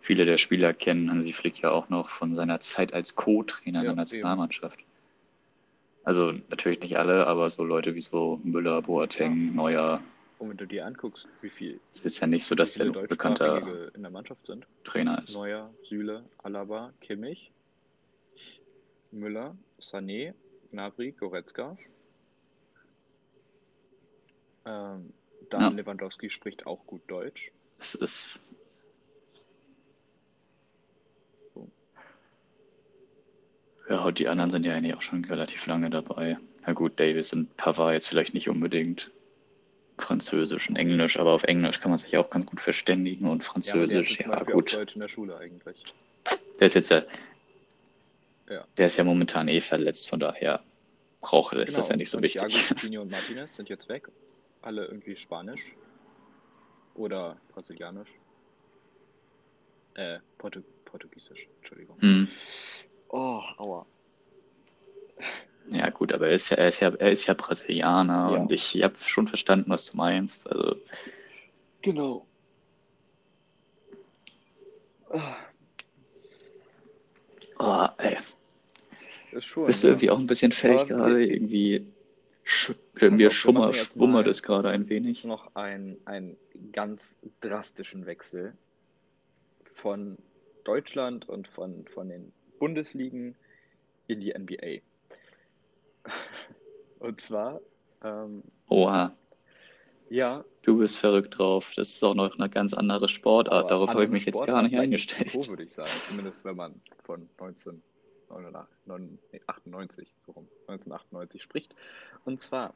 [0.00, 3.84] viele der Spieler kennen Hansi Flick ja auch noch von seiner Zeit als Co-Trainer in
[3.84, 4.78] Ja, der Nationalmannschaft.
[6.04, 10.02] Also natürlich nicht alle, aber so Leute wie so Müller, Boateng, Neuer.
[10.38, 13.92] Und wenn du dir anguckst, wie viel Es ist ja nicht so, dass der Deutschsprachige
[13.94, 14.66] in der Mannschaft sind.
[14.82, 15.34] Trainer ist.
[15.34, 17.52] Neuer, Süle, Alaba, Kimmich,
[19.10, 20.34] Müller, Sané,
[20.70, 21.76] Gnabry, Goretzka.
[24.66, 25.12] Ähm,
[25.50, 25.68] dann Ja.
[25.68, 27.52] Lewandowski spricht auch gut Deutsch.
[27.78, 28.44] Es ist.
[33.88, 36.38] Ja, und die anderen sind ja eigentlich auch schon relativ lange dabei.
[36.66, 39.10] Na gut, Davis und Pavard jetzt vielleicht nicht unbedingt
[39.98, 43.48] Französisch und Englisch, aber auf Englisch kann man sich auch ganz gut verständigen und Ja,
[43.50, 44.72] Französisch, ja, auch gut.
[44.72, 45.84] Deutsch in der Schule eigentlich.
[46.58, 47.02] Der ist jetzt ja,
[48.48, 48.66] Ja.
[48.76, 50.64] der ist ja momentan eh verletzt, von daher
[51.20, 52.42] brauche ist das ja Genau, nicht so und wichtig.
[52.42, 54.08] Coutinho und Martinez sind jetzt weg.
[54.62, 55.74] Alle irgendwie Spanisch
[56.94, 58.10] oder Brasilianisch.
[59.94, 62.00] Äh, Portu Portugiesisch, Entschuldigung.
[62.00, 62.28] Hm.
[63.08, 63.86] Oh, aua.
[65.70, 68.38] Ja, gut, aber er ist ja, er ist ja, er ist ja Brasilianer Ja.
[68.40, 70.50] und ich habe schon verstanden, was du meinst.
[70.50, 70.76] Also,
[71.82, 72.26] Genau.
[77.58, 78.16] Oh, ey.
[79.32, 79.66] ist schon.
[79.66, 79.92] Bist du ja.
[79.92, 81.24] irgendwie auch ein bisschen fertig Aber gerade?
[81.24, 81.86] Irgendwie
[82.42, 85.24] sch mir auf, wir schummer, schwummert es gerade ein wenig.
[85.24, 86.36] noch einen, einen
[86.72, 88.54] ganz drastischen Wechsel
[89.64, 90.16] von
[90.64, 93.34] Deutschland und von, von den Bundesligen
[94.06, 94.80] in die NBA.
[97.04, 97.60] Und zwar,
[98.02, 99.14] ähm, Oha,
[100.08, 101.74] ja, du bist verrückt drauf.
[101.76, 103.64] Das ist auch noch eine ganz andere Sportart.
[103.64, 105.34] aber Darauf habe ich mich jetzt Sportart, gar nicht eingestellt.
[105.34, 105.90] Niveau, würde ich sagen.
[106.08, 111.74] Zumindest wenn man von 1998, so rum, 1998 spricht.
[112.24, 112.72] Und zwar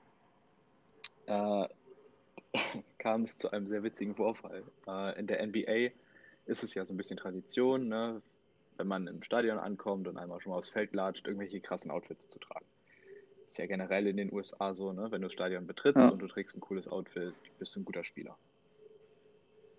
[1.24, 1.66] äh,
[2.98, 4.62] kam es zu einem sehr witzigen Vorfall.
[4.86, 5.88] Äh, in der NBA
[6.44, 8.20] ist es ja so ein bisschen Tradition, ne,
[8.76, 12.28] wenn man im Stadion ankommt und einmal schon mal aufs Feld latscht, irgendwelche krassen Outfits
[12.28, 12.66] zu tragen.
[13.48, 15.11] Ist ja generell in den USA so, ne?
[15.11, 16.11] Wenn du das Stadion betrittst Ja.
[16.11, 18.37] und du trägst ein cooles Outfit, bist du ein guter Spieler.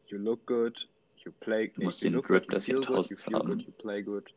[0.07, 0.89] You look good,
[1.23, 3.47] you play Du musst den Grip good, des good, you Jahrtausends haben.
[3.47, 4.33] good, you play good.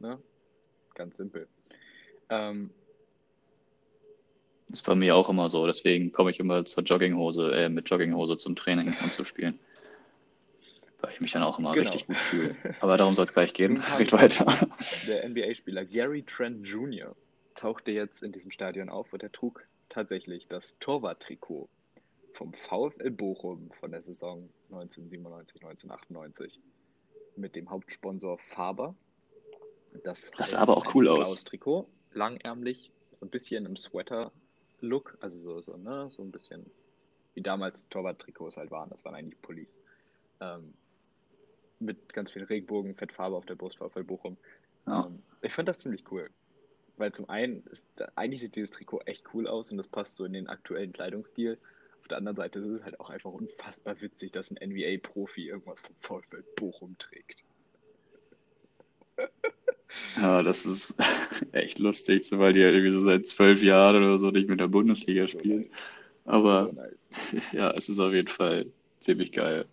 [0.00, 0.18] Ne?
[0.96, 1.46] Ganz simpel.
[2.30, 2.70] Ähm,
[4.68, 5.64] Das ist bei mir auch immer so.
[5.66, 9.58] Deswegen komme ich immer zur Jogginghose, äh, mit Jogginghose zum Training und zu spielen.
[11.00, 11.84] Weil ich mich dann auch immer Genau.
[11.84, 12.56] richtig gut fühle.
[12.80, 13.80] Aber darum soll es gleich gehen.
[13.98, 14.68] Wir- weiter.
[15.06, 17.14] Der NBA-Spieler Gary Trent Jr.
[17.58, 21.68] tauchte jetzt in diesem Stadion auf und er trug tatsächlich das Torwarttrikot
[22.32, 26.60] vom VfL Bochum von der Saison 1997, 1998
[27.36, 28.94] mit dem Hauptsponsor Faber.
[30.04, 31.30] Das, Das sah aber auch cool aus.
[31.30, 36.70] blaues Trikot, langärmlich, so ein bisschen im Sweater-Look, also so, so, ne, so ein bisschen
[37.34, 38.90] wie damals Torwarttrikots halt waren.
[38.90, 39.76] Das waren eigentlich Pullis.
[40.40, 40.74] Ähm,
[41.80, 44.36] mit ganz viel Regenbogen, Fettfarbe auf der Brust VfL Bochum.
[44.86, 45.06] Ja.
[45.06, 46.30] Ähm, ich fand das ziemlich cool.
[46.98, 50.24] Weil zum einen, ist, eigentlich sieht dieses Trikot echt cool aus und das passt so
[50.24, 51.58] in den aktuellen Kleidungsstil.
[52.00, 55.80] Auf der anderen Seite ist es halt auch einfach unfassbar witzig, dass ein NBA-Profi irgendwas
[55.80, 57.44] vom VfL Bochum trägt.
[60.20, 60.96] Ja, das ist
[61.52, 64.60] echt lustig, so, weil die ja irgendwie so seit zwölf Jahren oder so nicht mit
[64.60, 65.62] der Bundesliga So spielen.
[65.62, 65.72] nice.
[66.26, 67.08] Aber So nice.
[67.52, 68.66] ja, es ist auf jeden Fall
[69.00, 69.64] ziemlich geil.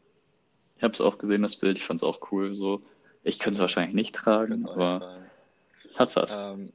[0.77, 1.77] Ich habe es auch gesehen, das Bild.
[1.77, 2.55] Ich fand es auch cool.
[2.55, 2.81] So,
[3.23, 5.21] ich könnte es wahrscheinlich nicht tragen, aber
[5.95, 6.37] hat was.
[6.37, 6.71] Ähm,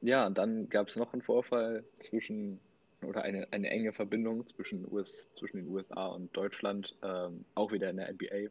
[0.00, 2.60] ja, dann gab es noch einen Vorfall zwischen,
[3.02, 7.90] oder eine, eine enge Verbindung zwischen, US, zwischen den USA und Deutschland, ähm, auch wieder
[7.90, 8.50] in der NBA.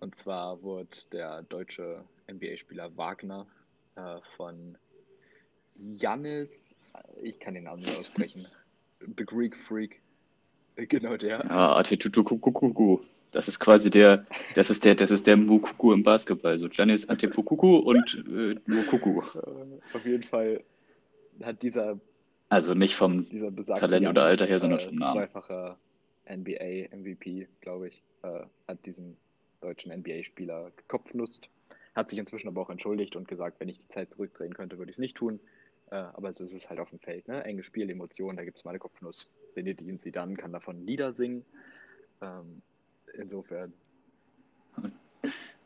[0.00, 3.46] Und zwar wurde der deutsche NBA-Spieler Wagner
[3.96, 4.76] äh, von
[5.74, 6.76] Jannis,
[7.22, 8.46] ich kann den Namen nicht aussprechen,
[9.00, 10.00] The Greek Freak,
[10.88, 11.38] Genau der.
[11.44, 12.98] Ja, Atetutukukuku.
[13.32, 16.56] Das ist quasi der, das ist der, das ist der Mukuku im Basketball.
[16.58, 19.22] So Giannis Antetokounmpo und äh, Mukuku.
[19.34, 20.62] Äh, Auf jeden Fall
[21.42, 21.98] hat dieser,
[22.48, 23.26] Also nicht vom
[23.66, 25.14] Talent oder Alter her, sondern äh, vom Namen.
[25.14, 25.78] zweifacher
[26.28, 29.16] NBA-MVP, glaube ich, äh, hat diesen
[29.60, 31.48] deutschen NBA-Spieler gekopfnusst.
[31.94, 34.90] Hat sich inzwischen aber auch entschuldigt und gesagt, wenn ich die Zeit zurückdrehen könnte, würde
[34.90, 35.40] ich es nicht tun.
[35.90, 37.28] Äh, aber so ist es halt auf dem Feld.
[37.28, 37.44] Ne?
[37.44, 39.30] Enge Spiel, Emotionen, da gibt es mal eine Kopfnuss.
[39.54, 41.44] Zinedine Zidane kann davon Lieder singen.
[42.20, 42.62] Ähm,
[43.14, 43.72] insofern,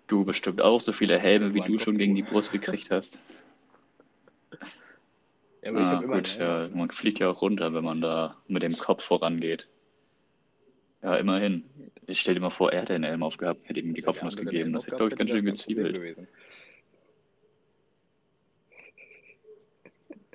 [0.07, 3.19] Du bestimmt auch so viele Helme, wie du schon gegen die Brust gekriegt hast.
[5.63, 8.01] ja, aber ich Ah, habe immer gut, ja, man fliegt ja auch runter, wenn man
[8.01, 9.69] da mit dem Kopf vorangeht.
[11.03, 11.65] Ja, immerhin.
[12.07, 14.73] Ich stell dir mal vor, er hätte einen Helm aufgehabt, hätte ihm die Kopfnuss gegeben.
[14.73, 15.95] Das hätte, glaube ich, ganz schön gezwiebelt.
[15.95, 16.27] gewesen.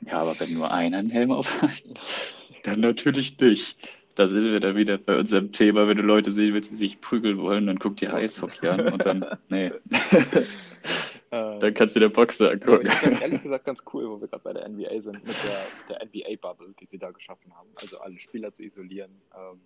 [0.05, 1.83] Ja, aber wenn nur einer einen Helm aufhat,
[2.63, 3.95] dann natürlich nicht.
[4.15, 7.01] Da sind wir dann wieder bei unserem Thema, wenn du Leute sehen willst, die sich
[7.01, 9.71] prügeln wollen, dann guck dir Eishockey an und dann, nee,
[11.33, 12.85] Äh, dann kannst du dir Boxer angucken.
[12.85, 15.35] ich finde das ehrlich gesagt ganz cool, wo wir gerade bei der NBA sind, mit
[15.43, 17.69] der, der NBA-Bubble, die sie da geschaffen haben.
[17.81, 19.59] Also alle Spieler zu isolieren ähm,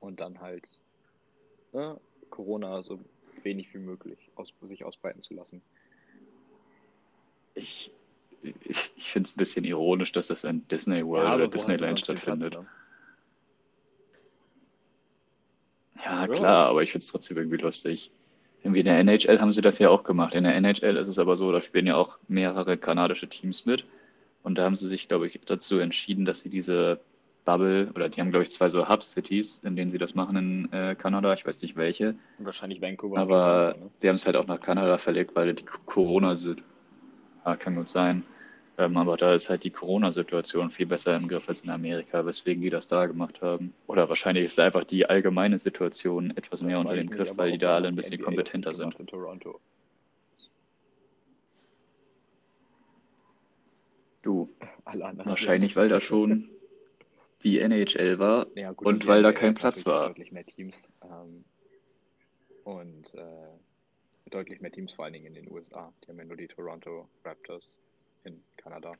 [0.00, 0.66] und dann halt
[1.74, 2.98] ne, Corona so
[3.42, 5.60] wenig wie möglich aus, sich ausbreiten zu lassen.
[7.52, 7.92] Ich,
[8.42, 12.00] ich, ich finde es ein bisschen ironisch, dass das in Disney World Ja, oder Disneyland
[12.00, 12.54] stattfindet.
[16.04, 16.28] Ja, Ja.
[16.28, 18.10] klar, aber ich finde es trotzdem irgendwie lustig.
[18.62, 20.34] Irgendwie in der NHL haben sie das ja auch gemacht.
[20.34, 23.84] In der NHL ist es aber so, da spielen ja auch mehrere kanadische Teams mit.
[24.42, 27.00] Und da haben sie sich, glaube ich, dazu entschieden, dass sie diese
[27.44, 30.72] Bubble, oder die haben, glaube ich, zwei so Hub-Cities, in denen sie das machen in
[30.72, 31.32] äh, Kanada.
[31.32, 32.14] Ich weiß nicht welche.
[32.38, 33.18] Wahrscheinlich Vancouver.
[33.18, 33.90] Aber ne?
[33.96, 36.34] sie haben es halt auch nach Kanada verlegt, weil die Corona,
[37.44, 38.24] ja, kann gut sein.
[38.78, 42.62] Ähm, aber da ist halt die Corona-Situation viel besser im Griff als in Amerika, weswegen
[42.62, 43.74] die das da gemacht haben.
[43.86, 47.52] Oder wahrscheinlich ist einfach die allgemeine Situation etwas mehr Das unter frage dem Griff, weil
[47.52, 48.98] die da alle ein bisschen NBA kompetenter sind.
[48.98, 49.60] in Toronto.
[54.22, 54.50] Du,
[55.24, 56.48] wahrscheinlich, weil da schon
[57.42, 60.08] die NHL war Ja, gut, und weil da kein Platz war.
[60.08, 60.76] Deutlich mehr Teams.
[61.02, 61.44] Ähm,
[62.64, 63.20] und äh,
[64.30, 65.92] deutlich mehr Teams vor allen Dingen in den USA.
[66.04, 67.78] Die haben ja nur die Toronto Raptors
[68.24, 68.94] in Kanada.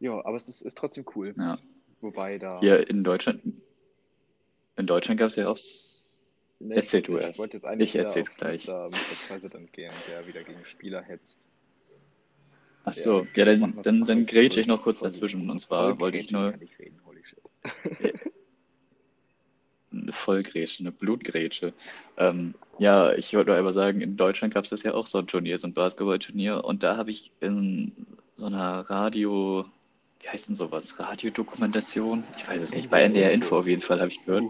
[0.00, 1.34] Ja, aber es ist, ist trotzdem cool.
[1.38, 1.58] Ja.
[2.00, 2.60] Wobei da.
[2.60, 3.42] Hier in Deutschland,
[4.76, 5.58] in Deutschland gab es ja auch.
[6.60, 7.38] Nee, Erzähl ich, du ich erst.
[7.38, 8.66] wollte jetzt eigentlich Ich erzähl's auf gleich.
[8.66, 8.88] Mr.
[8.88, 9.28] Mr.
[9.28, 11.38] President gehen, der wieder gegen Spieler hetzt.
[12.84, 15.48] Ach so, ja, dann, dann, dann grätsche ich noch kurz dazwischen.
[15.50, 17.40] Und zwar wollte ich nur Kann ich reden, holy shit.
[20.02, 21.72] eine Vollgrätsche, eine Blutgrätsche.
[22.16, 25.18] Ähm, ja, ich wollte nur einfach sagen, in Deutschland gab es das ja auch so
[25.18, 26.64] ein Turnier, so ein Basketballturnier.
[26.64, 27.92] Und da habe ich in
[28.36, 29.64] so einer Radio,
[30.20, 30.98] wie heißt denn sowas?
[30.98, 32.24] Radiodokumentation?
[32.36, 32.90] Ich weiß es nicht.
[32.90, 34.44] Bei NDR Info auf jeden Fall habe ich gehört,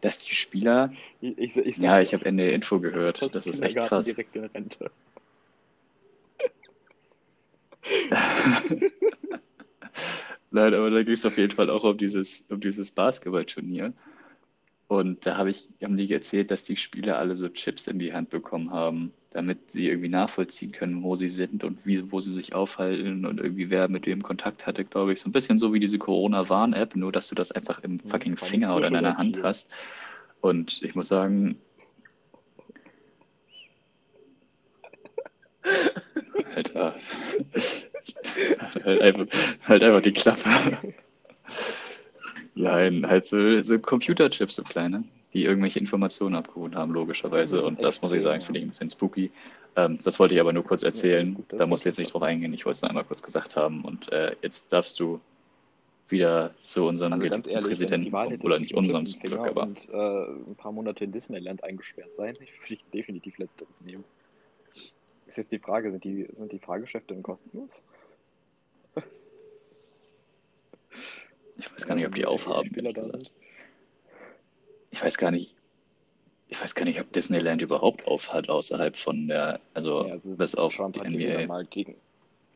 [0.00, 3.18] dass die Spieler, ich, ich, ich, ja, ich habe NDR Info gehört.
[3.18, 4.06] fast Das ist echt krass.
[4.06, 4.90] direkt in Rente.
[10.50, 13.92] Nein, aber da ging es auf jeden Fall auch um dieses, um dieses Basketballturnier.
[14.90, 18.12] Und da habe ich, haben die erzählt, dass die Spieler alle so Chips in die
[18.12, 22.32] Hand bekommen haben, damit sie irgendwie nachvollziehen können, wo sie sind und wie, wo sie
[22.32, 25.20] sich aufhalten und irgendwie wer mit wem Kontakt hatte, glaube ich.
[25.20, 28.74] So ein bisschen so wie diese Corona-Warn-App, nur dass du das einfach im fucking Finger
[28.74, 29.70] oder in deiner Hand hast.
[30.40, 31.54] Und ich muss sagen,
[36.56, 36.96] Alter,
[38.84, 39.26] halt einfach,
[39.68, 40.50] halt einfach die Klappe.
[42.54, 47.64] Nein, halt so, so Computerchips, so kleine, die irgendwelche Informationen abgeholt haben, logischerweise.
[47.64, 49.30] Und das muss ich sagen, finde ich ein bisschen spooky.
[49.76, 51.36] Ähm, das wollte ich aber nur kurz erzählen.
[51.48, 52.52] Da musst du jetzt nicht drauf eingehen.
[52.52, 53.84] Ich wollte es nur einmal kurz gesagt haben.
[53.84, 55.20] Und äh, jetzt darfst du
[56.08, 59.62] wieder zu unserem Also geliebten ehrlich, Präsidenten Oder nicht unserem zum Glück, aber.
[59.62, 64.04] und äh, ein paar Monate in Disneyland eingesperrt sein, ich würde definitiv letzteres nehmen.
[65.26, 67.80] Ist jetzt die Frage, sind die, sind die Fahrgeschäfte denn kostenlos?
[71.80, 72.70] Weiß gar nicht, ob die aufhaben.
[74.92, 75.54] Ich weiß gar nicht,
[76.48, 80.54] ich weiß gar nicht, ob Disneyland überhaupt aufhat außerhalb von der, also Ja, also bis
[80.54, 81.46] auf Trump die hat ja NBA.
[81.46, 81.94] mal gegen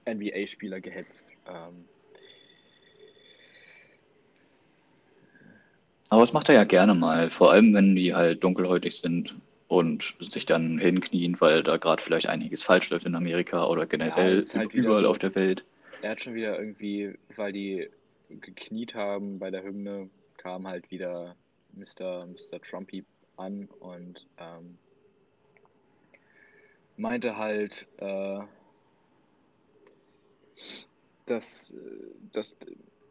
[0.07, 1.33] NBA-Spieler gehetzt.
[1.47, 1.85] Ähm,
[6.11, 9.35] Aber das macht er ja gerne mal, vor allem wenn die halt dunkelhäutig sind
[9.69, 14.39] und sich dann hinknien, weil da gerade vielleicht einiges falsch läuft in Amerika oder generell
[14.39, 15.65] ist halt überall so- auf der Welt.
[16.03, 17.89] er hat schon wieder irgendwie, weil die
[18.29, 21.37] gekniet haben bei der Hymne, kam halt wieder
[21.73, 22.27] Mr.
[22.27, 22.61] Mr.
[22.61, 23.05] Trumpy
[23.37, 24.79] an und ähm,
[26.97, 28.41] meinte halt, äh,
[31.27, 31.75] dass,
[32.33, 32.57] dass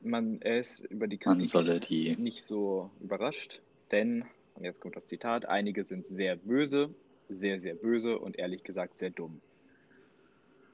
[0.02, 1.50] man, er ist über die Kritik
[1.90, 2.16] die.
[2.18, 3.62] nicht so überrascht,
[3.92, 6.94] denn, und jetzt kommt das Zitat, einige sind sehr böse,
[7.30, 9.42] sehr, sehr böse und ehrlich gesagt sehr dumm.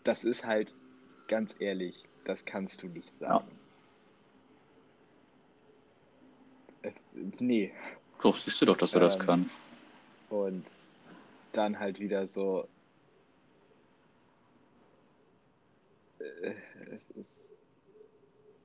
[0.03, 0.75] Das ist halt,
[1.27, 3.39] ganz ehrlich, das kannst du nicht Ja.
[3.39, 3.59] sagen.
[6.82, 6.95] Es,
[7.39, 7.71] nee.
[8.21, 9.49] Doch, siehst du doch, dass er das Ähm, kann.
[10.30, 10.65] Und
[11.53, 12.67] dann halt wieder so,
[16.19, 16.53] äh,
[16.91, 17.49] es ist,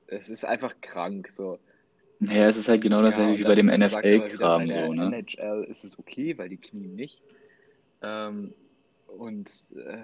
[0.07, 1.59] es ist einfach krank, so.
[2.19, 5.05] Naja, es ist halt genau Ja, dasselbe und wie bei dem NFL-Kram bei so, ne?
[5.07, 7.21] NHL ist es okay, weil die knien nicht.
[8.01, 8.53] Ähm,
[9.07, 10.03] und äh,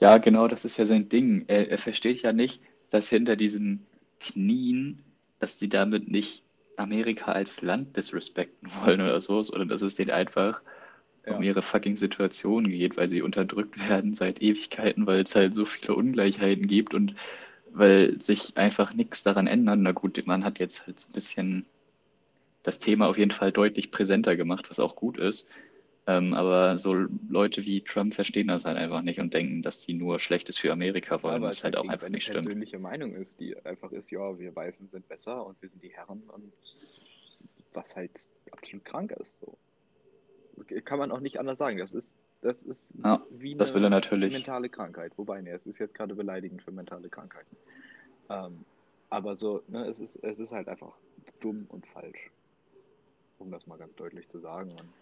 [0.00, 1.44] Ja, genau, das ist ja sein Ding.
[1.46, 3.86] Er, er versteht ja nicht, dass hinter diesen
[4.20, 5.04] Knien,
[5.44, 6.42] dass sie damit nicht
[6.76, 10.62] Amerika als Land disrespekten wollen oder so, sondern dass es denen einfach
[11.26, 15.54] um ja, ihre fucking Situation geht, weil sie unterdrückt werden seit Ewigkeiten, weil es halt
[15.54, 17.14] so viele Ungleichheiten gibt und
[17.74, 19.80] weil sich einfach nichts daran ändert.
[19.80, 21.66] Na gut, man hat jetzt halt so ein bisschen
[22.62, 25.50] das Thema auf jeden Fall deutlich präsenter gemacht, was auch gut ist.
[26.06, 26.92] Ähm, aber so
[27.28, 30.70] Leute wie Trump verstehen das halt einfach nicht und denken, dass die nur Schlechtes für
[30.70, 32.44] Amerika ja, wollen, weil was halt auch einfach nicht stimmt.
[32.44, 35.88] persönliche Meinung ist, die einfach ist, ja, wir Weißen sind besser und wir sind die
[35.88, 36.52] Herren und
[37.72, 39.32] was halt absolut krank ist.
[39.40, 39.56] So.
[40.84, 41.78] Kann man auch nicht anders sagen.
[41.78, 45.12] Das ist, das ist Ja, wie das eine mentale Krankheit.
[45.16, 47.56] Wobei, ne, es ist jetzt gerade beleidigend für mentale Krankheiten.
[48.28, 48.64] Ähm,
[49.08, 50.92] aber so, ne, es ist, es ist halt einfach
[51.40, 52.30] dumm und falsch,
[53.38, 54.70] um das mal ganz deutlich zu sagen.
[54.72, 54.92] Und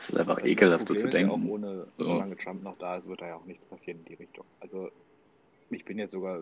[0.00, 1.48] Es ist einfach ekelhaft, so zu ist ja denken.
[1.50, 2.04] ohne, So.
[2.04, 4.46] solange Trump noch da ist, wird da ja auch nichts passieren in die Richtung.
[4.58, 4.90] Also,
[5.68, 6.40] ich bin jetzt sogar,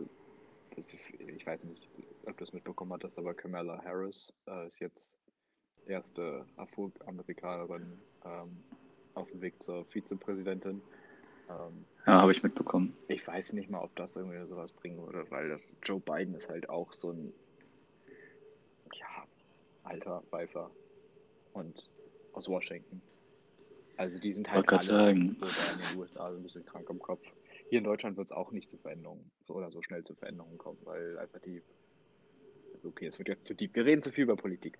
[0.77, 1.89] ich weiß nicht,
[2.25, 5.11] ob du es mitbekommen hattest, aber Kamala Harris äh, ist jetzt
[5.87, 8.63] erste Afroamerikanerin ähm,
[9.15, 10.81] auf dem Weg zur Vizepräsidentin.
[11.51, 12.97] Ähm, Ja, habe ich mitbekommen.
[13.09, 16.49] ich weiß nicht mal, ob das irgendwie sowas bringen würde, weil das, Joe Biden ist
[16.49, 17.33] halt auch so ein,
[18.95, 19.27] ja,
[19.83, 20.71] alter Weißer
[21.55, 21.91] und
[22.35, 23.03] aus Washington.
[23.99, 27.01] Also die sind halt alle sagen, so in den USA so ein bisschen krank im
[27.01, 27.20] Kopf.
[27.68, 30.57] Hier in Deutschland wird es auch nicht zu Veränderungen so oder so schnell zu Veränderungen
[30.57, 31.62] kommen, weil einfach die.
[32.84, 33.74] Okay, es wird jetzt zu deep.
[33.74, 34.78] Wir reden zu viel über Politik.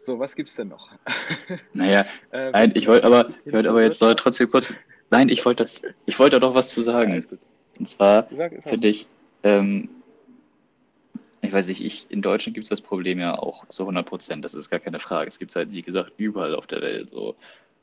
[0.00, 0.96] So, was gibt's denn noch?
[1.72, 4.72] naja, äh, nein, ich wollte aber, ich zur aber jetzt trotzdem kurz,
[5.10, 5.66] nein, ich wollte
[6.06, 7.20] ich wollte doch was zu Ja, sagen.
[7.28, 7.40] gut.
[7.80, 8.28] Und zwar
[8.62, 9.08] finde ich,
[9.42, 9.88] ähm,
[11.42, 14.44] ich weiß nicht, ich, in Deutschland gibt es das Problem ja auch zu 100 Prozent,
[14.44, 15.26] das ist gar keine Frage.
[15.26, 17.34] Es gibt es halt, wie gesagt, überall auf der Welt so.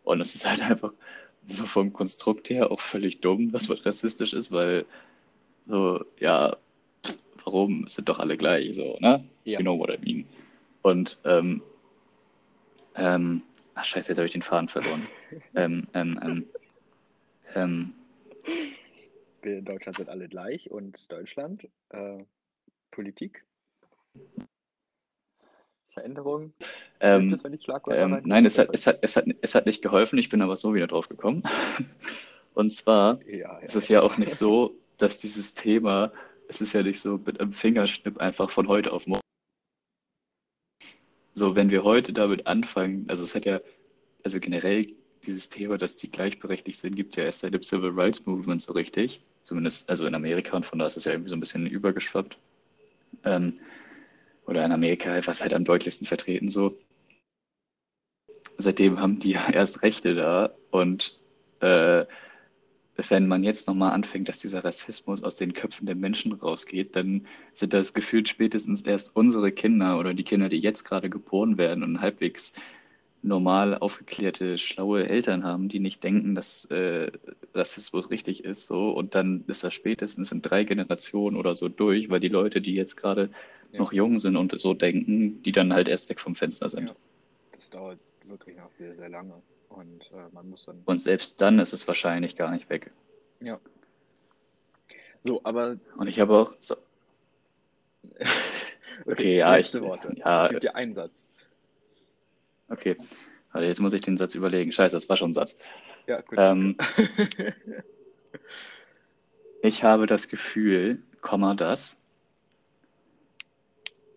[0.03, 0.93] Und es ist halt einfach
[1.47, 4.85] so vom Konstrukt her auch völlig dumm, dass man rassistisch ist, weil
[5.67, 6.57] so, ja,
[7.43, 9.23] warum sind doch alle gleich, so, ne?
[9.43, 9.59] Ja.
[9.59, 10.25] You know what I mean.
[10.81, 11.61] Und, ähm,
[12.95, 13.41] ähm,
[13.75, 15.07] ach scheiße, jetzt habe ich den Faden verloren.
[15.55, 16.45] ähm, ähm, ähm,
[17.55, 17.93] ähm,
[19.41, 22.23] Wir in Deutschland sind alle gleich und Deutschland, äh,
[22.91, 23.43] Politik,
[25.93, 26.53] Veränderung.
[26.99, 29.81] ähm, es, wenn ich Ähm, nein, es hat, es, hat, es, hat, es hat nicht
[29.81, 31.43] geholfen, ich bin aber so wieder drauf gekommen.
[32.53, 36.11] Und zwar Ja, ist ja, es ja auch nicht so, dass dieses Thema,
[36.47, 39.21] es ist ja nicht so mit einem Fingerschnipp einfach von heute auf morgen.
[41.33, 43.59] So, wenn wir heute damit anfangen, also es hat ja,
[44.23, 44.93] also generell
[45.25, 48.73] dieses Thema, dass die gleichberechtigt sind, gibt ja erst seit dem Civil Rights Movement so
[48.73, 49.21] richtig.
[49.41, 52.37] Zumindest, also in Amerika und von da ist es ja irgendwie so ein bisschen übergeschwappt.
[53.23, 53.59] Ähm,
[54.45, 56.77] oder in Amerika, was halt am deutlichsten vertreten so.
[58.57, 61.19] Seitdem haben die ja erst Rechte da und
[61.59, 62.05] äh,
[62.95, 67.25] wenn man jetzt nochmal anfängt, dass dieser Rassismus aus den Köpfen der Menschen rausgeht, dann
[67.53, 71.83] sind das gefühlt spätestens erst unsere Kinder oder die Kinder, die jetzt gerade geboren werden
[71.83, 72.53] und halbwegs
[73.23, 77.11] normal aufgeklärte, schlaue Eltern haben, die nicht denken, dass äh,
[77.55, 82.09] Rassismus richtig ist, so und dann ist das spätestens in drei Generationen oder so durch,
[82.09, 83.29] weil die Leute, die jetzt gerade
[83.73, 83.79] Ja.
[83.79, 86.87] noch jung sind und so denken, die dann halt erst weg vom Fenster sind.
[86.87, 86.95] Ja.
[87.55, 89.41] Das dauert wirklich noch sehr, sehr lange.
[89.69, 90.81] Und äh, man muss dann.
[90.85, 92.91] Und selbst dann ist es wahrscheinlich gar nicht weg.
[93.41, 93.59] Ja.
[95.23, 95.77] So, aber.
[95.97, 96.75] Und ich habe auch so,
[99.05, 100.13] Okay, Okay, ja, letzte ich- Worte.
[100.17, 101.25] ja, Ich gebe dir einen Satz.
[102.69, 102.95] okay,
[103.51, 104.71] warte, jetzt muss ich den Satz überlegen.
[104.71, 105.57] Scheiße, das war schon ein Satz.
[106.07, 106.37] Ja, gut.
[106.39, 106.77] Ähm,
[109.61, 112.01] Ich habe das Gefühl, Komma, dass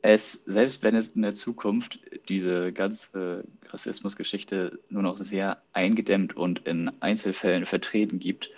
[0.06, 1.98] es, selbst wenn es in der Zukunft
[2.28, 8.50] diese ganze Rassismusgeschichte nur noch sehr eingedämmt und in Einzelfällen vertreten gibt,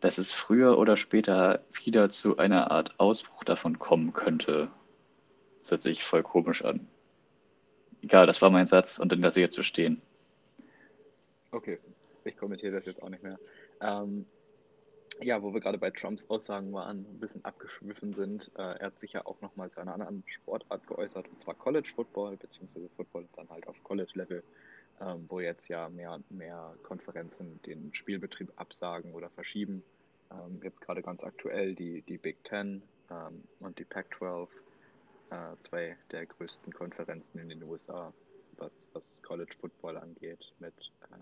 [0.00, 4.70] dass es früher oder später wieder zu einer Art Ausbruch davon kommen könnte.
[5.60, 6.86] Das hört sich voll komisch an.
[8.02, 10.02] Egal, das war mein Satz und den lasse ich jetzt so stehen.
[11.50, 11.78] Okay,
[12.24, 13.38] ich kommentiere das jetzt auch nicht mehr.
[13.80, 14.26] Ähm,
[15.20, 18.50] ja, wo wir gerade bei Trumps Aussagen waren, ein bisschen abgeschwiffen sind.
[18.56, 21.92] Äh, er hat sich ja auch nochmal zu einer anderen Sportart geäußert, und zwar College
[21.94, 24.42] Football, beziehungsweise Football dann halt auf College-Level,
[25.00, 29.82] ähm, wo jetzt ja mehr und mehr Konferenzen den Spielbetrieb absagen oder verschieben.
[30.30, 34.48] Ähm, jetzt gerade ganz aktuell die, die Big Ten ähm, und die Pac-12,
[35.30, 35.36] äh,
[35.68, 38.12] zwei der größten Konferenzen in den USA,
[38.56, 41.16] was, was College Football angeht, mit äh,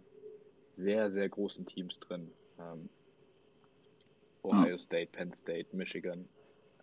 [0.74, 2.30] sehr, sehr großen Teams drin.
[4.42, 6.28] Ohio State, Penn State, Michigan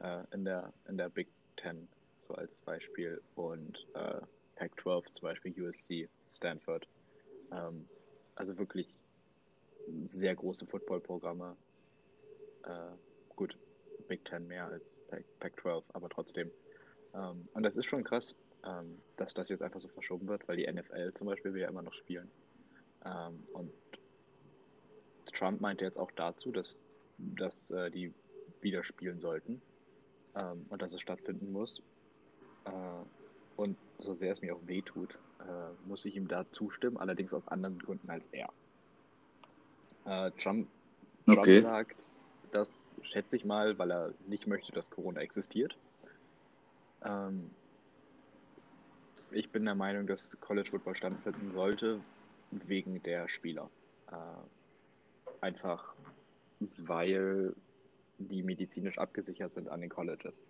[0.02, 1.88] äh, in, der, in der Big Ten,
[2.28, 3.22] so als Beispiel.
[3.36, 4.22] Und äh,
[4.56, 6.88] Pac-12 zum Beispiel USC, Stanford.
[7.52, 7.88] Ähm,
[8.36, 8.94] also wirklich
[9.88, 11.56] sehr große Footballprogramme.
[12.64, 13.58] Äh, gut,
[14.08, 14.84] Big Ten mehr als
[15.40, 16.52] Pac-12, aber trotzdem.
[17.14, 18.36] Ähm, und das ist schon krass,
[18.66, 21.70] ähm, dass das jetzt einfach so verschoben wird, weil die NFL zum Beispiel will ja
[21.70, 22.30] immer noch spielen.
[23.06, 23.72] Ähm, und
[25.32, 26.80] Trump meinte jetzt auch dazu, dass,
[27.36, 28.14] dass äh, die
[28.62, 29.62] wieder spielen sollten
[30.36, 31.82] ähm, und dass es stattfinden muss.
[32.66, 32.72] Äh,
[33.56, 37.34] und so sehr es mir auch weh tut, äh, muss ich ihm da zustimmen, allerdings
[37.34, 38.50] aus anderen Gründen als er.
[40.06, 40.68] Äh, Trump,
[41.26, 41.62] Trump okay.
[41.62, 42.10] sagt,
[42.52, 45.78] das schätze ich mal, weil er nicht möchte, dass Corona existiert.
[47.04, 47.50] Ähm,
[49.32, 52.00] ich bin der Meinung, dass College Football stattfinden sollte,
[52.52, 53.70] wegen der Spieler.
[54.12, 54.16] Äh,
[55.42, 55.94] einfach
[56.78, 57.56] weil
[58.18, 60.46] die medizinisch abgesichert sind an den Colleges.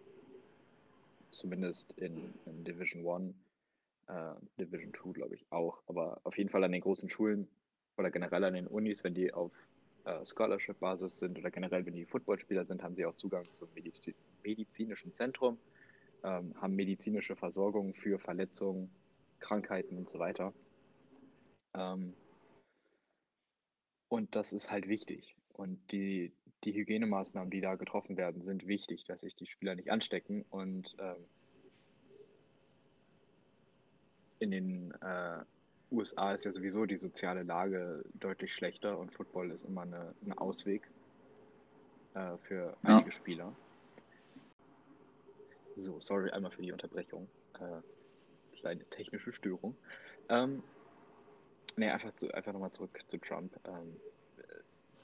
[1.31, 3.35] Zumindest in, in Division 1,
[4.07, 7.47] äh, Division 2 glaube ich auch, aber auf jeden Fall an den großen Schulen
[7.97, 9.51] oder generell an den Unis, wenn die auf
[10.05, 14.01] äh, Scholarship-Basis sind oder generell, wenn die Footballspieler sind, haben sie auch Zugang zum Mediz
[14.43, 15.59] medizinischen Zentrum,
[16.23, 18.89] ähm, haben medizinische Versorgung für Verletzungen,
[19.39, 20.53] Krankheiten und so weiter.
[21.75, 22.13] Ähm,
[24.07, 25.35] und das ist halt wichtig.
[25.59, 26.31] Und die,
[26.63, 30.45] die Hygienemaßnahmen, die da getroffen werden, sind wichtig, dass sich die Spieler nicht anstecken.
[30.49, 31.17] Und ähm,
[34.39, 35.43] in den äh,
[35.91, 40.31] USA ist ja sowieso die soziale Lage deutlich schlechter und Football ist immer eine, ein
[40.31, 40.89] Ausweg
[42.13, 42.95] äh, für ja.
[42.95, 43.53] einige Spieler.
[45.75, 47.27] So, sorry einmal für die Unterbrechung.
[47.55, 47.81] Äh,
[48.57, 49.75] kleine technische Störung.
[50.29, 50.63] Ähm,
[51.75, 53.97] nee, einfach, zu, einfach nochmal zurück zu Trump ähm,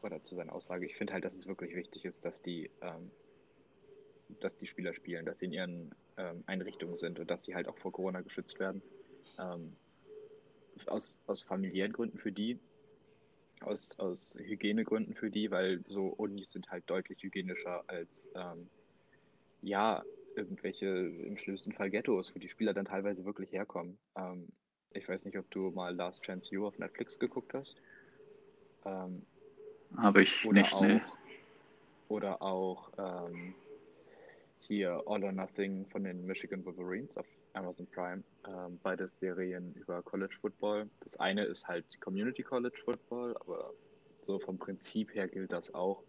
[0.04, 0.86] oder zu seiner Aussage.
[0.86, 3.12] Ich finde halt, dass es wirklich wichtig ist, dass die, ähm,
[4.39, 7.68] dass die Spieler spielen, dass sie in ihren ähm, Einrichtungen sind und dass sie halt
[7.68, 8.84] auch vor Corona geschützt werden.
[9.38, 9.76] Ähm,
[10.88, 12.60] aus, aus familiären Gründen für die,
[13.62, 18.70] aus, aus Hygienegründen für die, weil so Unis sind halt deutlich hygienischer als ähm,
[19.62, 23.98] ja, irgendwelche im schlimmsten Fall Ghettos, wo die Spieler dann teilweise wirklich herkommen.
[24.18, 24.50] Ähm,
[24.91, 27.76] ich weiß nicht, ob du mal Last Chance You auf Netflix geguckt hast.
[28.86, 29.26] Ähm,
[29.98, 31.02] Habe ich nicht, auch, ne.
[32.08, 33.56] Oder auch ähm,
[34.60, 38.24] hier All or Nothing von den Michigan Wolverines auf Amazon Prime.
[38.48, 40.89] Ähm, beide Serien über College Football.
[41.02, 43.74] Das eine ist halt Community College Football, aber
[44.22, 46.04] so vom Prinzip her gilt das auch.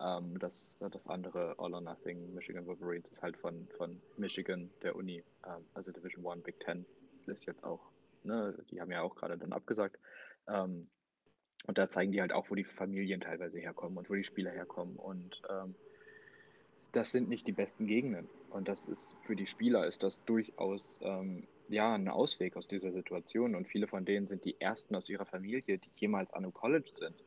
[0.00, 4.96] Ähm, das, das andere All or Nothing Michigan Wolverines ist halt von, von Michigan, der
[4.96, 6.86] Uni, ähm, also Division One Big Ten.
[7.26, 7.80] Ist jetzt auch,
[8.22, 9.98] ne, die haben ja auch gerade dann abgesagt.
[10.46, 10.88] Ähm,
[11.68, 14.50] und da zeigen die halt auch, wo die Familien teilweise herkommen und wo die Spieler
[14.50, 14.96] herkommen.
[14.96, 15.74] Und ähm,
[16.92, 18.26] das sind nicht die besten Gegenden.
[18.48, 22.90] Und das ist für die Spieler ist das durchaus ähm, ja ein Ausweg aus dieser
[22.90, 23.54] Situation.
[23.54, 26.90] Und viele von denen sind die ersten aus ihrer Familie, die jemals an einem College
[26.94, 27.22] sind.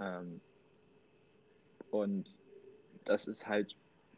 [0.00, 0.42] Ähm,
[1.90, 2.38] und
[3.06, 3.74] das ist halt,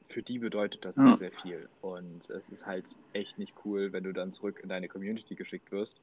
[0.08, 1.16] für die bedeutet das ja.
[1.16, 1.68] sehr, sehr viel.
[1.80, 5.70] Und es ist halt echt nicht cool, wenn du dann zurück in deine Community geschickt
[5.70, 6.00] wirst.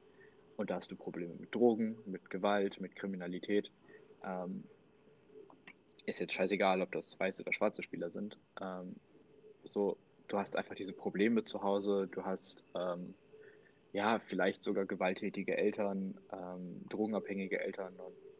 [0.58, 3.70] Und da hast du Probleme mit Drogen, mit Gewalt, mit Kriminalität.
[4.24, 4.64] Ähm,
[6.04, 8.36] ist jetzt scheißegal, ob das weiße oder schwarze Spieler sind.
[8.60, 8.96] Ähm,
[9.62, 9.96] so,
[10.26, 13.14] du hast einfach diese Probleme zu Hause, du hast ähm,
[13.92, 17.94] ja vielleicht sogar gewalttätige Eltern, ähm, drogenabhängige Eltern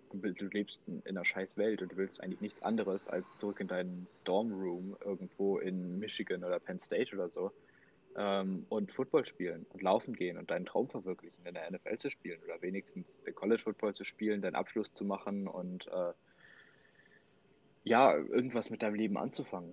[0.09, 3.37] und du, lebst in, in einer scheiß Welt und du willst eigentlich nichts anderes als
[3.37, 7.53] zurück in deinen Dormroom irgendwo in Michigan oder Penn State oder so
[8.19, 12.11] ähm, und Football spielen und laufen gehen und deinen Traum verwirklichen, in der NFL zu
[12.11, 16.13] spielen oder wenigstens College Football zu spielen, deinen Abschluss zu machen und äh,
[17.85, 19.73] ja, irgendwas mit deinem Leben anzufangen.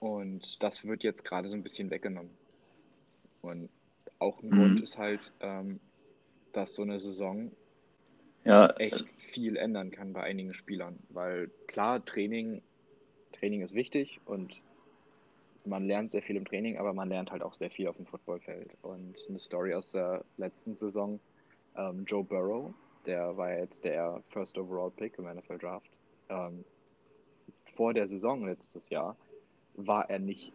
[0.00, 2.32] Und das wird jetzt gerade so ein bisschen weggenommen.
[3.40, 3.70] Und
[4.18, 4.56] auch ein mhm.
[4.56, 5.80] Grund ist halt, ähm,
[6.52, 7.52] dass so eine Saison
[8.44, 10.98] ja, echt viel ändern kann bei einigen Spielern.
[11.08, 12.62] Weil klar, Training,
[13.32, 14.60] Training ist wichtig und
[15.66, 18.06] man lernt sehr viel im Training, aber man lernt halt auch sehr viel auf dem
[18.06, 18.70] Footballfeld.
[18.82, 21.20] Und eine Story aus der letzten Saison,
[21.76, 22.74] ähm, Joe Burrow,
[23.06, 25.90] der war jetzt der First Overall Pick im NFL Draft.
[26.28, 26.64] Ähm,
[27.76, 29.16] vor der Saison letztes Jahr
[29.74, 30.52] war er nicht,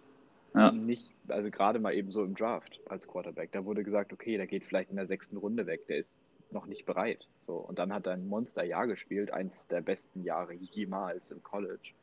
[0.53, 0.71] Ja.
[0.71, 3.51] nicht, also gerade mal eben so im Draft als Quarterback.
[3.51, 6.17] Da wurde gesagt, okay, der geht vielleicht in der sechsten Runde weg, der ist
[6.51, 7.27] noch nicht bereit.
[7.45, 11.93] So, und dann hat er ein Monsterjahr gespielt, eins der besten Jahre jemals im College.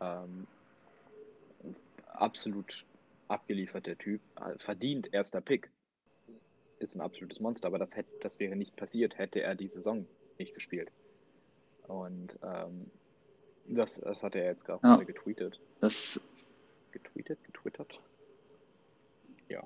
[0.00, 0.46] Ähm,
[2.16, 2.84] absolut
[3.28, 5.70] abgeliefert der Typ, äh, verdient erster Pick.
[6.78, 10.06] Ist ein absolutes Monster, aber das, hätte, das wäre nicht passiert, hätte er die Saison
[10.38, 10.90] nicht gespielt.
[11.88, 12.90] Und ähm,
[13.64, 14.96] das, das hat er jetzt gerade Ja.
[14.96, 15.58] getweetet.
[15.80, 16.20] Das,
[16.92, 17.38] Getweetet?
[17.44, 18.00] Getwittert?
[19.48, 19.62] Ja.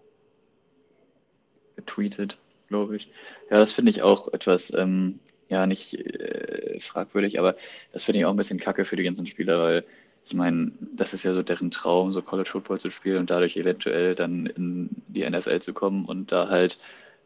[1.76, 2.38] getweetet,
[2.68, 3.06] glaube ich.
[3.50, 7.56] Ja, das finde ich auch etwas, ähm, ja, nicht äh, fragwürdig, aber
[7.92, 9.84] das finde ich auch ein bisschen kacke für die ganzen Spieler, weil
[10.26, 13.56] ich meine, das ist ja so deren Traum, so College Football zu spielen und dadurch
[13.56, 16.78] eventuell dann in die NFL zu kommen und da halt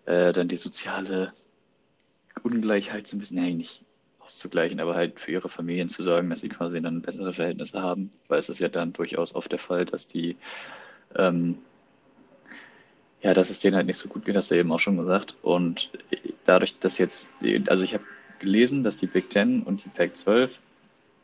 [0.07, 1.32] äh, dann die soziale
[2.42, 3.84] Ungleichheit so ein bisschen, nee, nicht
[4.20, 8.11] auszugleichen, aber halt für ihre Familien zu sorgen, dass sie quasi dann bessere Verhältnisse haben,
[8.28, 10.36] weil es ist ja dann durchaus oft der Fall, dass die
[11.14, 11.59] ähm,
[13.24, 15.34] ja, dass es denen halt nicht so gut geht, hast du eben auch schon gesagt.
[15.40, 15.90] Und
[16.45, 17.30] dadurch, dass jetzt,
[17.68, 18.05] also ich habe
[18.38, 20.61] gelesen, dass die Big Ten und die Pac 12,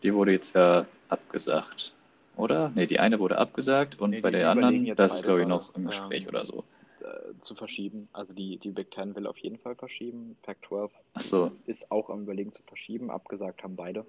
[0.02, 1.92] die wurde jetzt ja abgesagt,
[2.36, 2.70] oder?
[2.74, 5.74] Nee, die eine wurde abgesagt und Nee, bei der anderen, das ist glaube ich noch
[5.74, 6.64] im Gespräch ähm, oder so.
[7.00, 8.08] äh, zu verschieben.
[8.12, 10.36] Also die, die Big Ten will auf jeden Fall verschieben.
[10.42, 13.10] Pac-12 Ach so, ist auch am Überlegen zu verschieben.
[13.10, 14.06] Abgesagt haben beide.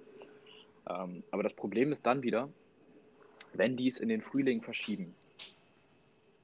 [0.88, 2.48] Ähm, aber das Problem ist dann wieder,
[3.54, 5.14] wenn die es in den Frühling verschieben,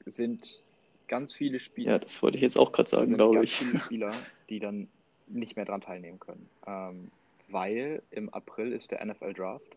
[0.06, 0.62] sind
[1.08, 3.56] ganz viele Spieler, ja, das wollte ich jetzt auch gerade sagen, glaube ganz ich.
[3.56, 4.14] viele Spieler,
[4.48, 4.88] die dann
[5.26, 6.48] nicht mehr dran teilnehmen können.
[6.66, 7.10] Ähm,
[7.48, 9.76] weil im April ist der NFL Draft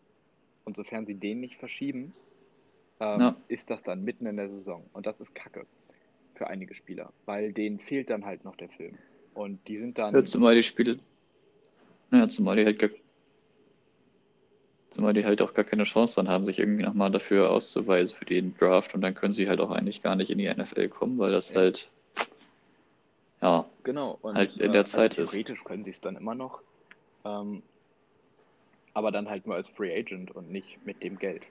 [0.64, 2.12] und sofern sie den nicht verschieben,
[3.00, 3.36] ähm, Ja.
[3.48, 4.88] ist das dann mitten in der Saison.
[4.92, 5.66] Und das ist Kacke
[6.34, 8.98] für einige Spieler, weil denen fehlt dann halt noch der Film.
[9.34, 10.14] Und die sind dann.
[10.14, 10.98] Ja, zumal die Spiele,
[12.10, 12.90] ja, zumal die halt gar,
[14.90, 18.24] zumal die halt auch gar keine Chance dann haben, sich irgendwie nochmal dafür auszuweisen für
[18.24, 21.18] den Draft und dann können sie halt auch eigentlich gar nicht in die NFL kommen,
[21.18, 21.60] weil das Ja.
[21.60, 21.86] halt,
[23.40, 25.32] ja, Genau, und halt in der äh, Zeit also ist.
[25.32, 26.60] theoretisch können sie es dann immer noch,
[27.24, 27.62] ähm,
[28.94, 31.42] aber dann halt nur als Free Agent und nicht mit dem Geld.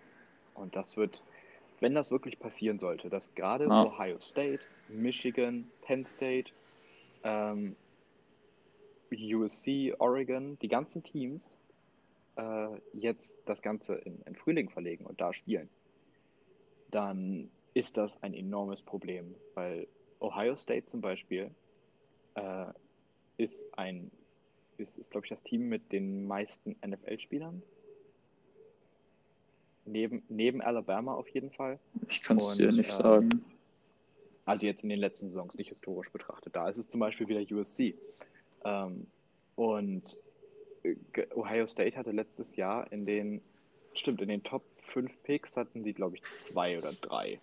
[0.54, 1.22] Und das wird,
[1.80, 3.86] wenn das wirklich passieren sollte, dass gerade Ja.
[3.86, 6.52] Ohio State, Michigan, Penn State,
[7.24, 7.76] ähm,
[9.12, 11.58] USC, Oregon, die ganzen Teams
[12.38, 15.70] äh, jetzt das Ganze in, in Frühling verlegen und da spielen,
[16.90, 19.88] dann ist das ein enormes Problem, weil
[20.20, 21.52] Ohio State zum Beispiel
[22.36, 22.66] äh,
[23.38, 24.12] ist ein,
[24.82, 27.62] ist, ist glaube ich das Team mit den meisten NFL-Spielern.
[29.86, 31.80] Neben, neben Alabama auf jeden Fall.
[32.08, 33.46] Ich kann es dir nicht ähm, sagen.
[34.46, 36.56] Also jetzt in den letzten Saisons, nicht historisch betrachtet.
[36.56, 37.96] Da ist es zum Beispiel wieder USC.
[38.64, 39.08] Ähm,
[39.56, 40.22] und
[40.84, 40.96] äh,
[41.36, 43.42] Ohio State hatte letztes Jahr in den,
[43.94, 47.40] stimmt, in den Top 5 Picks hatten die, glaube ich, zwei oder drei.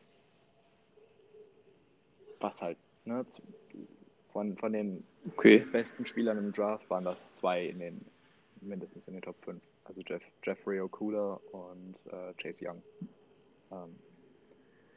[2.40, 3.24] Was halt, ne,
[4.32, 8.04] von, von den Okay, besten Spielern im Draft waren das zwei in den,
[8.60, 9.60] mindestens in den Top 5.
[9.84, 12.82] Also Jeff, Jeffrey Okuda und äh, Chase Young.
[13.70, 13.96] Ähm,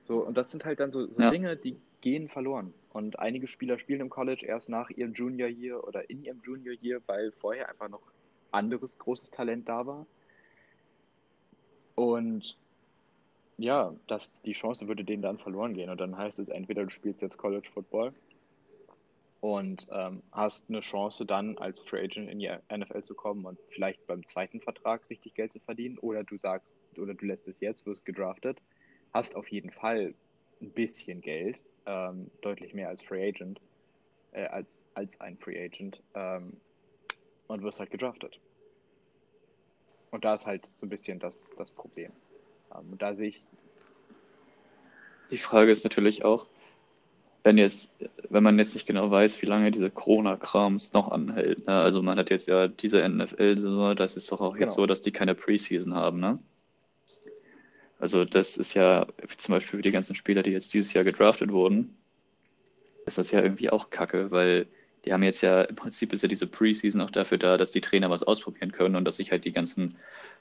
[0.06, 1.30] so, und das sind halt dann so, so Ja.
[1.30, 2.74] Dinge, die gehen verloren.
[2.92, 6.76] Und einige Spieler spielen im College erst nach ihrem Junior Year oder in ihrem Junior
[6.82, 8.02] Year, weil vorher einfach noch
[8.52, 10.06] anderes großes Talent da war.
[11.96, 12.58] Und
[13.58, 15.90] ja, das, die Chance würde denen dann verloren gehen.
[15.90, 18.14] Und dann heißt es entweder du spielst jetzt College Football
[19.42, 23.60] und ähm, hast eine Chance dann als Free Agent in die NFL zu kommen und
[23.70, 27.60] vielleicht beim zweiten Vertrag richtig Geld zu verdienen oder du sagst oder du lässt es
[27.60, 28.60] jetzt, wirst gedraftet,
[29.14, 30.14] hast auf jeden Fall
[30.62, 33.60] ein bisschen Geld, ähm, deutlich mehr als Free Agent,
[34.32, 36.58] äh, als, als ein Free Agent ähm,
[37.48, 38.40] und wirst halt gedraftet.
[40.12, 42.12] Und da ist halt so ein bisschen das, das Problem.
[42.76, 43.44] Ähm, und da sehe ich,
[45.32, 46.46] die Frage ist natürlich auch,
[47.44, 47.96] wenn jetzt,
[48.30, 51.66] wenn man jetzt nicht genau weiß, wie lange diese Corona-Krams noch anhält.
[51.68, 51.74] Ne?
[51.74, 54.66] Also man hat jetzt ja diese NFL-Saison, das ist doch auch Genau.
[54.66, 56.40] jetzt so, dass die keine Preseason haben, ne?
[58.00, 59.06] Also das ist ja
[59.38, 61.96] zum Beispiel für die ganzen Spieler, die jetzt dieses Jahr gedraftet wurden,
[63.06, 64.68] ist das ja irgendwie auch Kacke, weil
[65.06, 67.82] die haben jetzt ja, im Prinzip ist ja diese Preseason auch dafür da, dass die
[67.82, 69.98] Trainer was ausprobieren können und dass sich halt die ganzen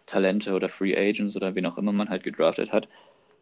[0.07, 2.89] Talente oder Free Agents oder wen auch immer man halt gedraftet hat,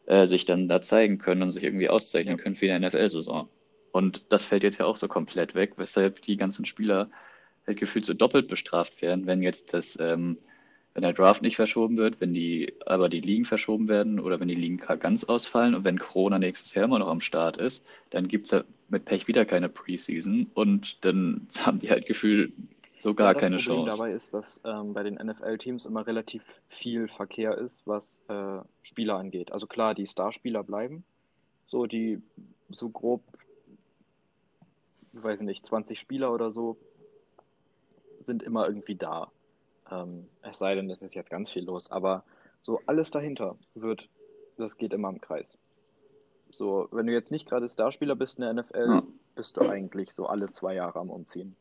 [0.09, 2.42] äh, sich dann da zeigen können und sich irgendwie auszeichnen Ja.
[2.42, 3.48] können für die NFL-Saison.
[3.92, 7.11] Und das fällt jetzt ja auch so komplett weg, weshalb die ganzen Spieler
[7.66, 10.38] halt gefühlt so doppelt bestraft werden, wenn jetzt das, ähm,
[10.94, 14.48] wenn der Draft nicht verschoben wird, wenn die, aber die Ligen verschoben werden oder wenn
[14.48, 18.28] die Ligen ganz ausfallen und wenn Corona nächstes Jahr immer noch am Start ist, dann
[18.28, 22.52] gibt es ja mit Pech wieder keine Preseason und dann haben die halt gefühlt
[22.99, 23.96] so gar das keine Problem Chance.
[23.96, 29.16] dabei ist, dass ähm, bei den NFL-Teams immer relativ viel Verkehr ist, was äh, Spieler
[29.16, 29.53] angeht.
[29.53, 31.05] Also klar, die Starspieler bleiben,
[31.66, 32.20] so die
[32.70, 33.22] so grob,
[35.12, 36.76] ich weiß nicht, 20 Spieler oder so
[38.20, 39.30] sind immer irgendwie da.
[39.90, 42.24] Ähm, es sei denn, es ist jetzt ganz viel los, aber
[42.62, 44.09] so alles dahinter wird,
[44.57, 45.57] das geht immer im Kreis.
[46.51, 49.03] So, wenn du jetzt nicht gerade Starspieler bist in der NFL, Ja.
[49.34, 51.55] bist du eigentlich so alle zwei Jahre am Umziehen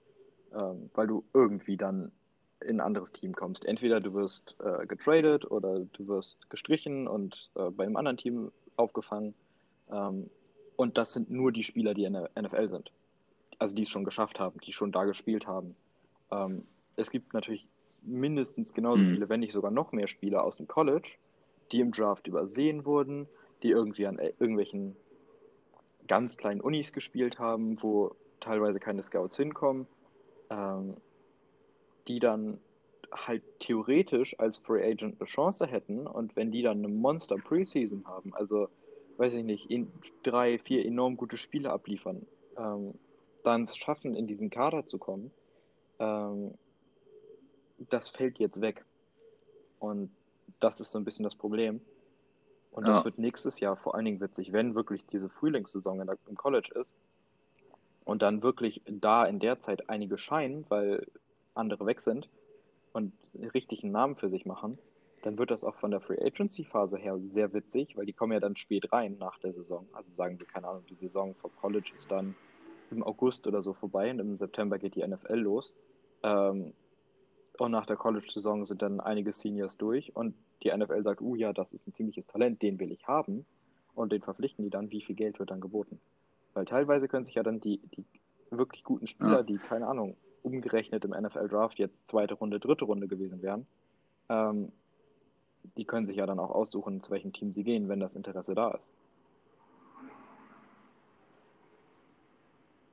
[0.58, 2.12] ähm, weil du irgendwie dann
[2.60, 3.66] in ein anderes Team kommst.
[3.66, 8.52] Entweder du wirst äh, getradet oder du wirst gestrichen und äh, bei einem anderen Team
[8.76, 9.36] aufgefangen.
[9.92, 10.30] Ähm,
[10.76, 12.92] und das sind nur die Spieler, die in der NFL sind.
[13.60, 15.76] Also die es schon geschafft haben, die schon da gespielt haben.
[16.32, 16.64] Ähm,
[16.96, 17.68] es gibt natürlich
[18.02, 19.14] mindestens genauso Mhm.
[19.14, 21.16] viele, wenn nicht sogar noch mehr Spieler aus dem College,
[21.72, 23.28] die im Draft übersehen wurden,
[23.62, 24.96] die irgendwie an äh, irgendwelchen
[26.08, 29.88] ganz kleinen Unis gespielt haben, wo teilweise keine Scouts hinkommen
[30.50, 30.98] ähm,
[32.08, 32.62] die dann
[33.14, 38.06] halt theoretisch als Free Agent eine Chance hätten und wenn die dann eine Monster Preseason
[38.06, 38.70] haben, also
[39.18, 42.28] weiß ich nicht, in drei, vier enorm gute Spiele abliefern,
[42.58, 43.00] ähm,
[43.44, 45.34] dann es schaffen, in diesen Kader zu kommen,
[46.00, 46.58] ähm,
[47.78, 48.86] das fällt jetzt weg.
[49.80, 50.18] Und
[50.60, 51.88] das ist so ein bisschen das Problem.
[52.72, 53.06] Und das Ja.
[53.06, 56.96] wird nächstes Jahr vor allen Dingen witzig, wenn wirklich diese Frühlingssaison in im College ist
[58.08, 61.06] und dann wirklich da in der Zeit einige scheinen, weil
[61.54, 62.30] andere weg sind
[62.94, 63.12] und
[63.54, 64.80] richtig einen Namen für sich machen,
[65.24, 68.32] dann wird das auch von der Free Agency Phase her sehr witzig, weil die kommen
[68.32, 69.86] ja dann spät rein nach der Saison.
[69.92, 72.34] Also sagen wir, keine Ahnung, die Saison vom College ist dann
[72.92, 75.76] im August oder so vorbei und im September geht die NFL los.
[76.24, 76.74] Ähm,
[77.60, 80.34] und nach der College-Saison sind dann einige Seniors durch und
[80.64, 83.46] die NFL sagt, uh ja, das ist ein ziemliches Talent, den will ich haben.
[83.96, 86.00] Und den verpflichten die dann, wie viel Geld wird dann geboten.
[86.58, 88.04] Weil teilweise können sich ja dann die, die
[88.50, 89.44] wirklich guten Spieler, Ja.
[89.44, 93.68] die, keine Ahnung, umgerechnet im NFL-Draft jetzt zweite Runde, dritte Runde gewesen wären,
[94.30, 94.72] ähm,
[95.78, 98.56] die können sich ja dann auch aussuchen, zu welchem Team sie gehen, wenn das Interesse
[98.56, 98.90] da ist.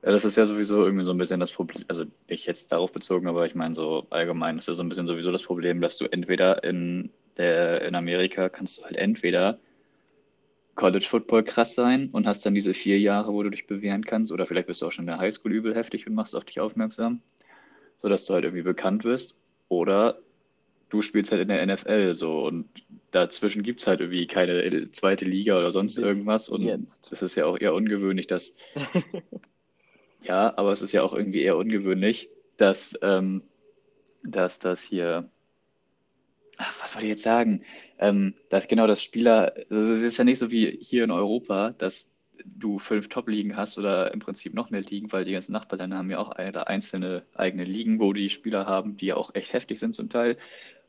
[0.03, 2.91] Ja, das ist ja sowieso irgendwie so ein bisschen das Problem, also nicht jetzt darauf
[2.91, 5.97] bezogen, aber ich meine so allgemein ist ja so ein bisschen sowieso das Problem, dass
[5.97, 9.57] du entweder in der, in Amerika kannst du halt entweder
[10.75, 14.31] College Football krass sein und hast dann diese vier Jahre, wo du dich bewähren kannst,
[14.31, 16.59] oder vielleicht bist du auch schon in der Highschool übel heftig und machst auf dich
[16.59, 17.21] aufmerksam,
[17.97, 20.19] sodass du halt irgendwie bekannt wirst, oder
[20.89, 22.67] du spielst halt in der NFL so und
[23.11, 27.09] dazwischen gibt es halt irgendwie keine zweite Liga oder sonst Bis irgendwas und jetzt.
[27.11, 28.55] es ist ja auch eher ungewöhnlich, dass
[30.27, 33.43] Ja, aber es ist ja auch irgendwie eher ungewöhnlich, dass, ähm,
[34.23, 35.29] dass das hier,
[36.57, 37.63] ach, was wollte ich jetzt sagen?
[37.97, 41.73] Ähm, dass genau das Spieler, also es ist ja nicht so wie hier in Europa,
[41.77, 45.97] dass du fünf Top-Ligen hast oder im Prinzip noch mehr Ligen, weil die ganzen Nachbarländer
[45.97, 49.53] haben ja auch eine, einzelne eigene Ligen, wo die Spieler haben, die ja auch echt
[49.53, 50.37] heftig sind zum Teil.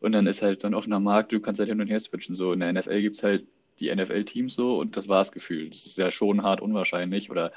[0.00, 2.36] Und dann ist halt so ein offener Markt, du kannst halt hin und her switchen.
[2.36, 3.46] So in der NFL gibt es halt
[3.80, 5.74] die NFL-Teams so und das war's gefühlt.
[5.74, 7.52] Das ist ja schon hart unwahrscheinlich oder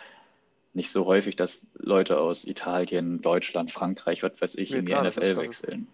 [0.74, 4.92] nicht so häufig, dass Leute aus Italien, Deutschland, Frankreich, was weiß ich, Ja, in die
[4.92, 5.88] klar, NFL wechseln.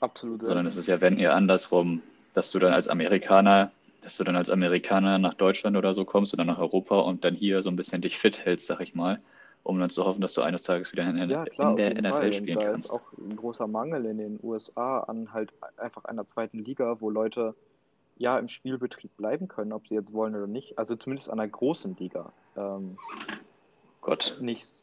[0.00, 0.42] Absolut.
[0.42, 2.02] Sondern es ist ja, wenn eher andersrum,
[2.34, 3.70] dass du dann als Amerikaner,
[4.02, 7.34] dass du dann als Amerikaner nach Deutschland oder so kommst oder nach Europa und dann
[7.34, 9.20] hier so ein bisschen dich fit hältst, sag ich mal,
[9.62, 11.94] um dann zu hoffen, dass du eines Tages wieder in, Ja, in klar, auf der
[11.94, 12.32] NFL Fall.
[12.34, 12.86] Spielen da kannst.
[12.86, 17.08] ist auch ein großer Mangel in den USA an halt einfach einer zweiten Liga, wo
[17.08, 17.54] Leute
[18.16, 20.78] ja im Spielbetrieb bleiben können, ob sie jetzt wollen oder nicht.
[20.78, 22.32] Also zumindest an einer großen Liga.
[22.56, 22.96] Ähm,
[24.00, 24.36] Gott.
[24.40, 24.82] nicht,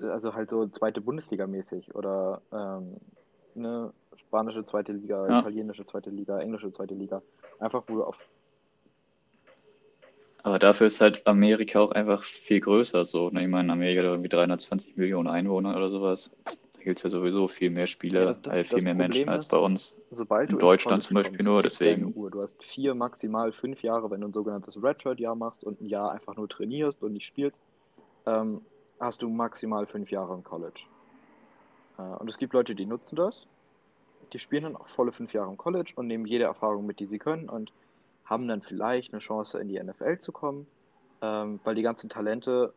[0.00, 2.96] also halt so zweite Bundesliga mäßig oder ähm,
[3.56, 5.40] eine spanische zweite Liga, Ja.
[5.40, 7.22] italienische zweite Liga, englische zweite Liga.
[7.58, 8.18] Einfach wo du auf
[10.42, 13.30] Aber dafür ist halt Amerika auch einfach viel größer so.
[13.30, 13.42] Ne?
[13.44, 16.36] Ich meine, Amerika hat irgendwie 320 Millionen Einwohner oder sowas.
[16.76, 18.94] Da gibt es ja sowieso viel mehr Spieler, Ja, das- das- äh, viel das mehr
[18.94, 20.02] Menschen Problem als ist, bei uns.
[20.10, 22.12] sobald In Deutschland zum Beispiel kommst, nur, deswegen.
[22.12, 26.12] Du hast vier, maximal fünf Jahre, wenn du ein sogenanntes Redshirt-Jahr machst und ein Jahr
[26.12, 27.56] einfach nur trainierst und nicht spielst,
[28.26, 28.60] ähm,
[29.00, 30.82] hast du maximal fünf Jahre im College.
[31.96, 33.46] Äh, und es gibt Leute, die nutzen das.
[34.32, 37.06] Die spielen dann auch volle fünf Jahre im College und nehmen jede Erfahrung mit, die
[37.06, 37.72] sie können und
[38.24, 40.66] haben dann vielleicht eine Chance, in die NFL zu kommen,
[41.20, 42.72] ähm, weil die ganzen Talente,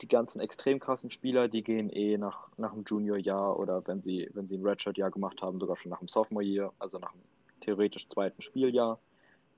[0.00, 4.30] die ganzen extrem krassen Spieler, die gehen eh nach, nach dem Junior-Jahr oder wenn sie,
[4.32, 7.20] wenn sie ein Redshirt-Jahr gemacht haben, sogar schon nach dem Sophomore-Jahr, also nach dem
[7.60, 8.98] theoretisch zweiten Spieljahr.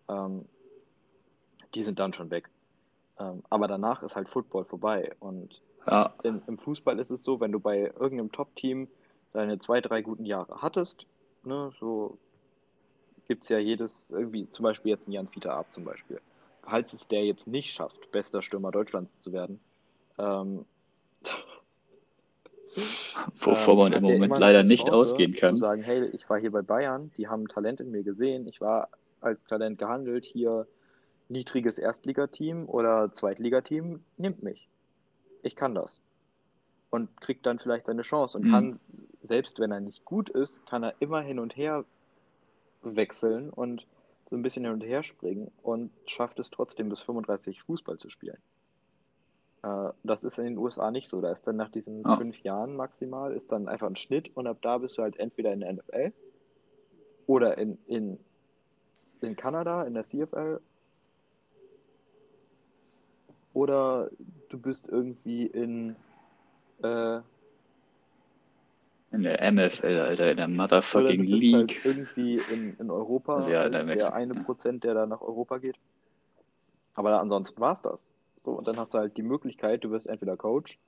[0.09, 0.47] Ähm,
[1.75, 2.49] die sind dann schon weg.
[3.19, 5.13] Ähm, aber danach ist halt Football vorbei.
[5.21, 8.89] Und Ja, im, im Fußball ist es so, wenn du bei irgendeinem Top-Team
[9.33, 11.07] deine zwei, drei guten Jahre hattest,
[11.47, 12.19] ne, so
[13.29, 16.21] gibt es ja jedes, irgendwie, zum Beispiel jetzt ein Jan Fiete Ab zum Beispiel.
[16.63, 19.61] Falls es der jetzt nicht schafft, bester Stürmer Deutschlands zu werden,
[20.19, 20.65] ähm,
[23.37, 25.57] Wovor man ähm, im hat der Moment leider nicht Chance ausgehen zu kann.
[25.57, 28.89] sagen, hey, ich war hier bei Bayern, die haben Talent in mir gesehen, ich war
[29.21, 30.67] als Talent gehandelt, hier
[31.29, 34.69] niedriges Erstligateam oder Zweitligateam, nimmt mich.
[35.43, 35.99] Ich kann das.
[36.95, 38.51] Und kriegt dann vielleicht seine Chance und Mhm.
[38.51, 38.81] kann,
[39.21, 41.85] selbst wenn er nicht gut ist, kann er immer hin und her
[42.83, 43.85] wechseln und
[44.31, 48.11] so ein bisschen hin und her springen und schafft es trotzdem bis 35 Fußball zu
[48.11, 48.39] spielen.
[49.65, 51.21] Äh, das ist in den USA nicht so.
[51.21, 52.17] Da ist dann nach diesen Ja.
[52.17, 55.53] fünf Jahren maximal, ist dann einfach ein Schnitt und ab da bist du halt entweder
[55.53, 56.13] in der NFL
[57.27, 58.21] oder in, in,
[59.21, 60.61] in Kanada, in der CFL
[63.53, 64.11] oder
[64.49, 65.97] du bist irgendwie in,
[66.85, 67.21] äh,
[69.13, 71.55] In der MFL, Alter, in der Motherfucking bist League.
[71.55, 74.35] halt irgendwie in, in Europa Also ja, in der der eine.
[74.35, 75.77] Prozent, der da nach Europa geht.
[76.95, 78.11] Aber ansonsten war es das.
[78.45, 80.79] So, und dann hast du halt die Möglichkeit, du wirst entweder Coach,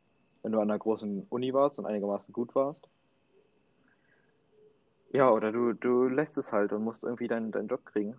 [0.42, 2.88] wenn du an einer großen Uni warst und einigermaßen gut warst.
[5.12, 8.16] Ja, oder du, du lässt es halt und musst irgendwie deinen, deinen Job kriegen.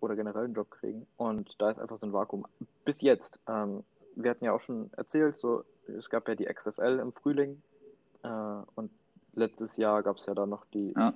[0.00, 1.06] Oder generell einen Job kriegen.
[1.16, 2.46] Und da ist einfach so ein Vakuum.
[2.84, 3.40] Bis jetzt.
[3.48, 3.82] Ähm,
[4.14, 7.62] wir hatten ja auch schon erzählt, so, es gab ja die XFL im Frühling.
[8.22, 8.28] Äh,
[8.74, 8.90] und
[9.34, 11.14] letztes Jahr gab es ja dann noch die, Ja.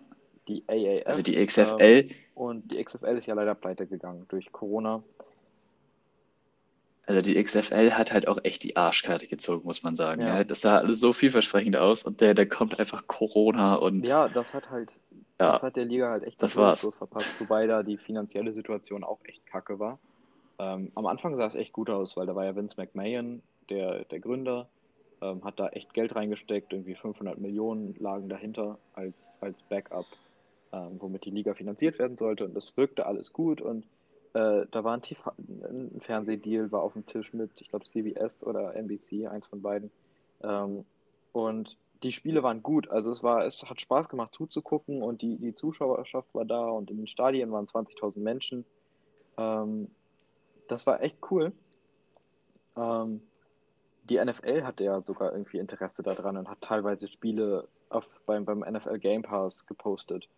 [0.49, 1.07] die AAF.
[1.07, 5.03] Also die ähm, XFL, und die XFL ist ja leider pleite gegangen durch Corona.
[7.07, 10.21] also die XFL hat halt auch echt die Arschkarte gezogen, muss man sagen.
[10.21, 10.37] Ja.
[10.39, 14.29] Ja, das sah alles so vielversprechend aus und der, der kommt einfach Corona und Ja,
[14.29, 14.93] das hat halt,
[15.41, 15.53] Ja.
[15.53, 16.87] das hat der Liga halt echt Das war's.
[16.97, 19.99] Verpasst, wobei da die finanzielle Situation auch echt kacke war.
[20.61, 24.05] Ähm, am Anfang sah es echt gut aus, weil da war ja Vince McMahon, der,
[24.05, 24.68] der Gründer,
[25.23, 30.07] ähm, hat da echt Geld reingesteckt, irgendwie 500 Millionen lagen dahinter als, als Backup,
[30.73, 33.85] ähm, womit die Liga finanziert werden sollte und das wirkte alles gut und
[34.33, 38.45] äh, da war ein, TV ein Fernsehdeal, war auf dem Tisch mit, ich glaube, CBS
[38.45, 39.91] oder NBC, eins von beiden.
[40.43, 40.85] Ähm,
[41.33, 42.89] und die Spiele waren gut.
[42.91, 46.91] Also es war, es hat Spaß gemacht zuzugucken und die, die Zuschauerschaft war da und
[46.91, 48.64] in den Stadien waren 20.000 Menschen.
[49.37, 49.89] Ähm,
[50.68, 51.53] das war echt cool.
[52.77, 53.21] Ähm,
[54.11, 58.61] die NFL hatte ja sogar irgendwie Interesse daran und hat teilweise Spiele auf, beim, beim
[58.61, 60.29] NFL Game Pass gepostet,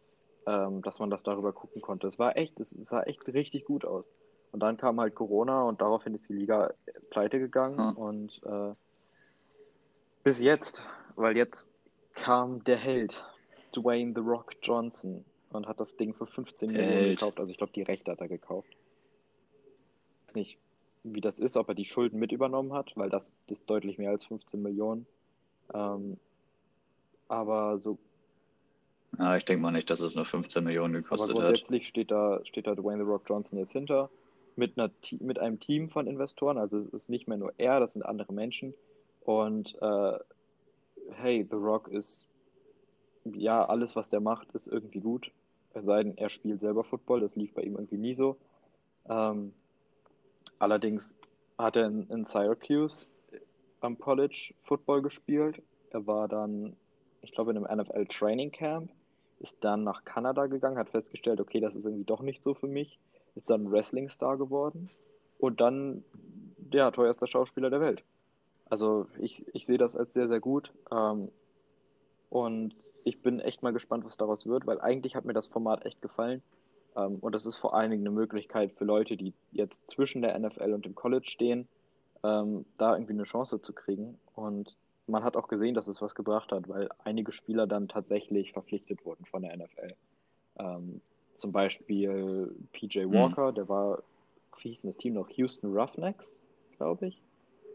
[0.46, 2.06] ähm, dass man das darüber gucken konnte.
[2.06, 4.10] Es war echt, es sah echt richtig gut aus.
[4.52, 6.72] Und dann kam halt Corona und daraufhin ist die Liga
[7.10, 7.90] pleite gegangen Ja.
[7.90, 8.74] und äh,
[10.22, 10.82] bis jetzt,
[11.16, 11.68] weil jetzt
[12.14, 13.24] kam der Held,
[13.74, 17.18] Dwayne The Rock Johnson, und hat das Ding für 15 Der Millionen Held.
[17.18, 17.38] gekauft.
[17.40, 18.70] Also ich glaube, die Rechte hat er gekauft.
[20.26, 20.58] Weiß nicht,
[21.04, 24.10] wie das ist, ob er die Schulden mit übernommen hat, weil das ist deutlich mehr
[24.10, 25.06] als 15 Millionen.
[25.74, 26.16] Ähm,
[27.28, 27.98] aber so,
[29.18, 31.44] ja, ich denke mal nicht, dass es nur 15 Millionen aber gekostet hat.
[31.44, 34.10] grundsätzlich steht da, steht da Dwayne The Rock Johnson jetzt hinter
[34.56, 34.90] mit einer,
[35.20, 36.58] mit einem Team von Investoren.
[36.58, 38.74] Also es ist nicht mehr nur er, das sind andere Menschen.
[39.20, 40.18] Und äh,
[41.10, 42.26] hey, The Rock ist,
[43.24, 45.30] ja, alles, was der macht, ist irgendwie gut.
[45.74, 48.36] Es sei denn, er spielt selber Football, das lief bei ihm irgendwie nie so.
[49.08, 49.52] Ähm,
[50.62, 51.16] allerdings
[51.58, 53.06] hat er in, in Syracuse
[53.80, 55.60] am College Football gespielt.
[55.90, 56.76] Er war dann,
[57.20, 58.90] ich glaube, in einem NFL Training Camp,
[59.40, 62.68] ist dann nach Kanada gegangen, hat festgestellt, okay, das ist irgendwie doch nicht so für
[62.68, 63.00] mich,
[63.34, 64.88] ist dann Wrestling-Star geworden
[65.38, 66.04] und dann
[66.56, 68.04] der teuerste Schauspieler der Welt.
[68.66, 70.72] Also ich, ich sehe das als sehr, sehr gut.
[70.92, 71.30] Ähm,
[72.30, 75.84] und ich bin echt mal gespannt, was daraus wird, weil eigentlich hat mir das Format
[75.84, 76.40] echt gefallen.
[76.96, 80.38] Ähm, und das ist vor allen Dingen eine Möglichkeit für Leute, die jetzt zwischen der
[80.38, 81.68] NFL und dem College stehen,
[82.24, 84.18] ähm, da irgendwie eine Chance zu kriegen.
[84.34, 84.76] Und
[85.06, 89.04] man hat auch gesehen, dass es was gebracht hat, weil einige Spieler dann tatsächlich verpflichtet
[89.04, 89.94] wurden von der NFL.
[90.58, 91.00] Ähm,
[91.34, 93.12] zum Beispiel PJ Hm.
[93.12, 94.02] Walker, der war,
[94.60, 95.28] wie hieß denn das Team noch?
[95.30, 96.40] Houston Roughnecks,
[96.76, 97.22] glaube ich.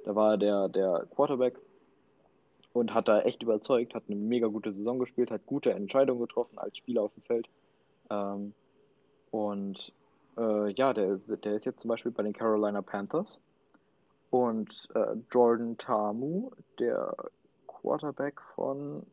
[0.06, 1.60] Da war der, der Quarterback
[2.72, 6.58] und hat da echt überzeugt, hat eine mega gute Saison gespielt, hat gute Entscheidungen getroffen
[6.60, 7.50] als Spieler auf dem Feld.
[8.10, 8.54] Ähm,
[9.32, 9.92] und
[10.38, 13.40] äh, ja, der, der ist jetzt zum Beispiel bei den Carolina Panthers.
[14.30, 17.16] Und äh, Jordan Tamu, der
[17.68, 19.06] Quarterback von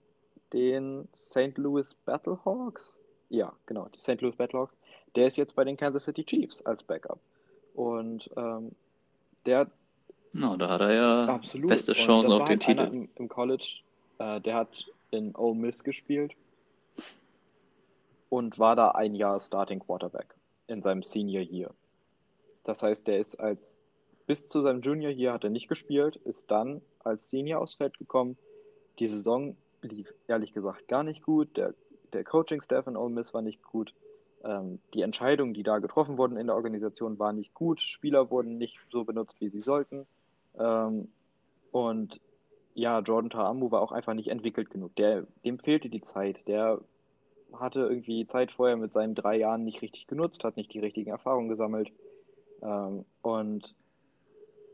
[0.52, 1.56] den St.
[1.56, 2.94] Louis Battlehawks,
[3.30, 4.20] ja, genau, die St.
[4.20, 4.76] Louis Battlehawks,
[5.14, 7.20] der ist jetzt bei den Kansas City Chiefs als Backup.
[7.74, 8.72] Und ähm,
[9.46, 9.70] der
[10.32, 11.68] Na, da hat er ja Absolut.
[11.68, 12.82] beste Chancen auf den halt Titel.
[12.82, 13.80] im, im College,
[14.18, 16.34] äh, der hat in Ole Miss gespielt
[18.34, 20.34] und war da ein Jahr Starting Quarterback
[20.66, 21.70] in seinem Senior Year.
[22.64, 23.76] Das heißt, der ist als
[24.26, 27.96] bis zu seinem Junior Year hat er nicht gespielt, ist dann als Senior aufs Feld
[27.96, 28.36] gekommen.
[28.98, 31.56] Die Saison lief ehrlich gesagt gar nicht gut.
[31.56, 31.74] Der,
[32.12, 33.94] der Coaching-Staff in Ole Miss war nicht gut.
[34.42, 37.80] Ähm, die Entscheidungen, die da getroffen wurden in der Organisation, waren nicht gut.
[37.82, 40.08] Spieler wurden nicht so benutzt, wie sie sollten.
[40.58, 41.06] Ähm,
[41.70, 42.20] und
[42.74, 44.96] ja, Jordan Ta'amu war auch einfach nicht entwickelt genug.
[44.96, 46.48] Der, dem fehlte die Zeit.
[46.48, 46.80] Der
[47.60, 51.10] hatte irgendwie Zeit vorher mit seinen drei Jahren nicht richtig genutzt, hat nicht die richtigen
[51.10, 51.90] Erfahrungen gesammelt.
[52.62, 53.74] Ähm, und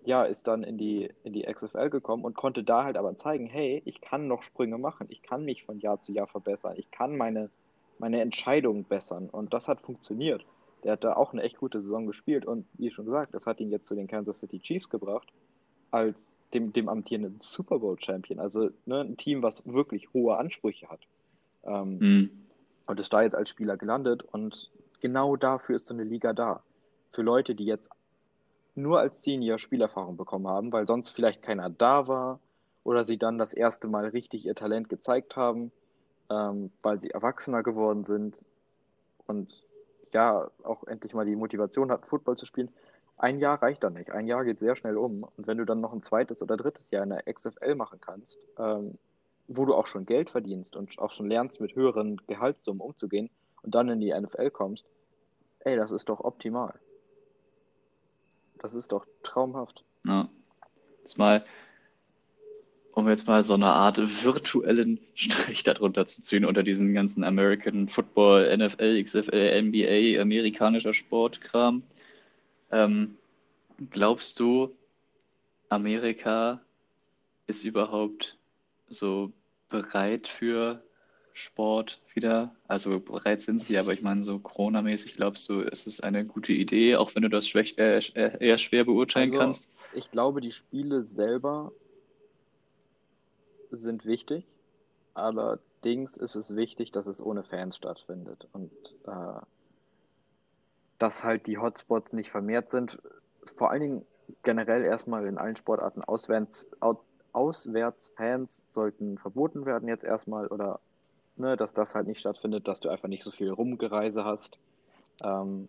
[0.05, 3.47] ja, ist dann in die, in die XFL gekommen und konnte da halt aber zeigen,
[3.47, 6.91] hey, ich kann noch Sprünge machen, ich kann mich von Jahr zu Jahr verbessern, ich
[6.91, 7.51] kann meine,
[7.99, 10.45] meine Entscheidungen bessern und das hat funktioniert.
[10.85, 13.61] Der hat da auch eine echt gute Saison gespielt und wie schon gesagt, das hat
[13.61, 15.29] ihn jetzt zu den Kansas City Chiefs gebracht,
[15.91, 18.41] als dem, dem amtierenden Super Bowl Champion.
[18.41, 21.01] Also ne, ein Team, was wirklich hohe Ansprüche hat.
[21.65, 22.31] Ähm, mhm.
[22.91, 24.69] Und ist da jetzt als Spieler gelandet und
[25.01, 26.65] genau dafür ist so eine Liga da.
[27.13, 27.89] Für Leute, die jetzt
[28.75, 32.41] nur als Senior Spielerfahrung bekommen haben, weil sonst vielleicht keiner da war
[32.83, 35.71] oder sie dann das erste Mal richtig ihr Talent gezeigt haben,
[36.31, 38.41] ähm, weil sie erwachsener geworden sind
[39.29, 39.63] und
[40.13, 42.73] ja, auch endlich mal die Motivation hatten, Football zu spielen.
[43.17, 44.11] Ein Jahr reicht dann nicht.
[44.11, 45.23] Ein Jahr geht sehr schnell um.
[45.37, 48.41] Und wenn du dann noch ein zweites oder drittes Jahr in der XFL machen kannst,
[48.59, 48.99] ähm,
[49.53, 53.31] wo du auch schon Geld verdienst und auch schon lernst, mit höheren Gehaltssummen umzugehen
[53.63, 54.87] und dann in die NFL kommst,
[55.61, 56.79] ey, das ist doch optimal.
[58.59, 59.85] Das ist doch traumhaft.
[60.05, 60.29] Ja.
[61.01, 61.45] Jetzt mal,
[62.93, 67.89] um jetzt mal so eine Art virtuellen Strich darunter zu ziehen, unter diesen ganzen American
[67.89, 71.83] Football, NFL, XFL, NBA, amerikanischer Sportkram.
[72.71, 73.17] Ähm,
[73.91, 74.71] glaubst du,
[75.69, 76.61] Amerika
[77.49, 78.39] ist überhaupt
[78.89, 79.33] so
[79.71, 80.83] bereit für
[81.33, 82.55] Sport wieder?
[82.69, 86.53] Also bereit sind sie, aber ich meine, so Corona-mäßig glaubst du, ist es eine gute
[86.53, 89.73] Idee, auch wenn du das schwäch, äh, äh eher schwer beurteilen also, kannst?
[89.95, 91.73] Ich glaube, die Spiele selber
[93.71, 94.47] sind wichtig.
[95.15, 98.71] Allerdings ist es wichtig, dass es ohne Fans stattfindet und
[99.07, 99.41] äh,
[100.99, 103.01] dass halt die Hotspots nicht vermehrt sind.
[103.57, 104.07] Vor allen Dingen
[104.43, 106.69] generell erstmal in allen Sportarten auswärts,
[107.33, 110.81] Auswärtsfans sollten verboten werden jetzt erstmal oder
[111.37, 114.59] ne, dass das halt nicht stattfindet, dass du einfach nicht so viel Rumgereise hast.
[115.23, 115.69] Ähm,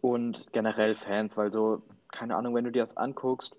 [0.00, 3.54] und generell Fans, weil so, keine Ahnung, wenn du dir das anguckst,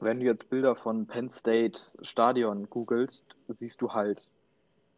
[0.00, 4.28] wenn du jetzt Bilder von Penn State Stadion googelst, siehst du halt,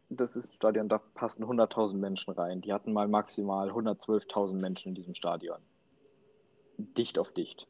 [0.09, 2.61] das ist ein Stadion, da passen 100.000 Menschen rein.
[2.61, 5.57] Die hatten mal maximal 112.000 Menschen in diesem Stadion.
[6.77, 7.67] Dicht auf dicht.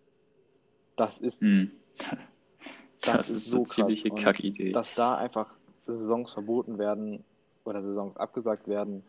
[0.96, 1.66] Das ist, mm.
[3.02, 4.72] das, das, ist so eine ziemliche Kackidee.
[4.72, 7.24] Dass da einfach Saisons verboten werden
[7.64, 9.04] oder Saisons abgesagt werden,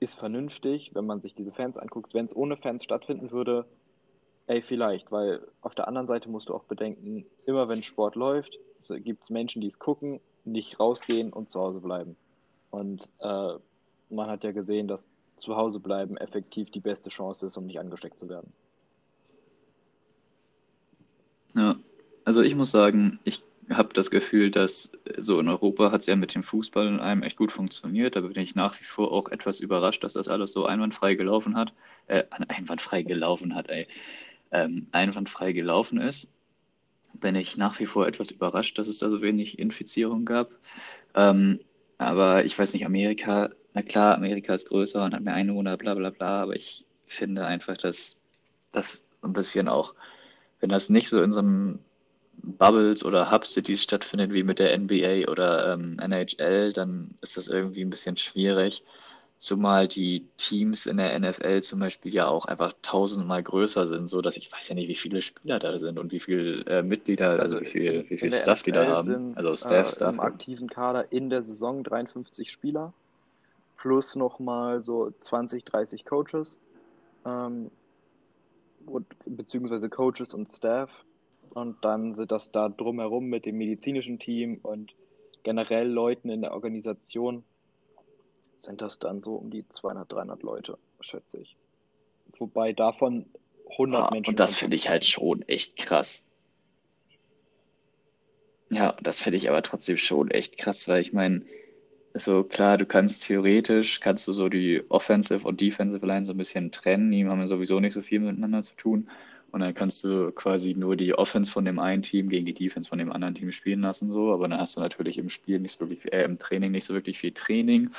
[0.00, 2.14] ist vernünftig, wenn man sich diese Fans anguckt.
[2.14, 3.66] Wenn es ohne Fans stattfinden würde,
[4.46, 8.58] ey, vielleicht, weil auf der anderen Seite musst du auch bedenken, immer wenn Sport läuft,
[8.88, 12.16] gibt es Menschen, die es gucken, nicht rausgehen und zu Hause bleiben.
[12.70, 13.54] Und äh,
[14.08, 17.78] man hat ja gesehen, dass zu Hause bleiben effektiv die beste Chance ist, um nicht
[17.78, 18.52] angesteckt zu werden.
[21.54, 21.76] Ja,
[22.30, 26.14] also ich muss sagen, ich habe das Gefühl, dass so in Europa hat es ja
[26.14, 28.14] mit dem Fußball in einem echt gut funktioniert.
[28.14, 31.56] Da bin ich nach wie vor auch etwas überrascht, dass das alles so einwandfrei gelaufen
[31.56, 31.72] hat.
[32.06, 33.88] Äh, einwandfrei gelaufen hat, ey.
[34.52, 36.32] Ähm, einwandfrei gelaufen ist.
[37.14, 40.52] Bin ich nach wie vor etwas überrascht, dass es da so wenig Infizierung gab.
[41.16, 41.58] Ähm,
[41.98, 45.94] aber ich weiß nicht, Amerika, na klar, Amerika ist größer und hat mehr Einwohner, bla
[45.96, 48.20] bla bla, aber ich finde einfach, dass
[48.70, 49.96] das ein bisschen auch,
[50.60, 51.80] wenn das nicht so in so einem
[52.42, 57.82] Bubbles oder Hub-Cities stattfindet, wie mit der NBA oder ähm, NHL, dann ist das irgendwie
[57.82, 58.82] ein bisschen schwierig.
[59.38, 64.20] Zumal die Teams in der NFL zum Beispiel ja auch einfach tausendmal größer sind, so
[64.20, 67.40] dass ich weiß ja nicht, wie viele Spieler da sind und wie viele äh, Mitglieder,
[67.40, 69.32] also wie viel, wie viel Staff die da haben.
[69.36, 70.12] Also Staff, äh, Staff.
[70.12, 72.92] Im aktiven Kader in der Saison 53 Spieler
[73.78, 76.58] plus nochmal so 20, 30 Coaches,
[77.24, 77.70] ähm,
[79.24, 80.90] beziehungsweise Coaches und Staff
[81.54, 84.94] und dann sind das da drumherum mit dem medizinischen Team und
[85.42, 87.44] generell Leuten in der Organisation
[88.58, 91.56] sind das dann so um die 200, 300 Leute, schätze ich.
[92.38, 93.26] Wobei davon
[93.70, 94.30] 100 ah, Menschen.
[94.30, 96.28] Und das finde ich halt schon echt krass.
[98.70, 101.42] Ja, das finde ich aber trotzdem schon echt krass, weil ich meine,
[102.14, 106.38] so klar, du kannst theoretisch, kannst du so die Offensive und Defensive Line so ein
[106.38, 109.08] bisschen trennen, die haben ja sowieso nicht so viel miteinander zu tun.
[109.52, 112.88] Und dann kannst du quasi nur die Offense von dem einen Team gegen die Defense
[112.88, 114.32] von dem anderen Team spielen lassen, so.
[114.32, 116.94] Aber dann hast du natürlich im Spiel nicht so wirklich, äh, im Training nicht so
[116.94, 117.90] wirklich viel Training.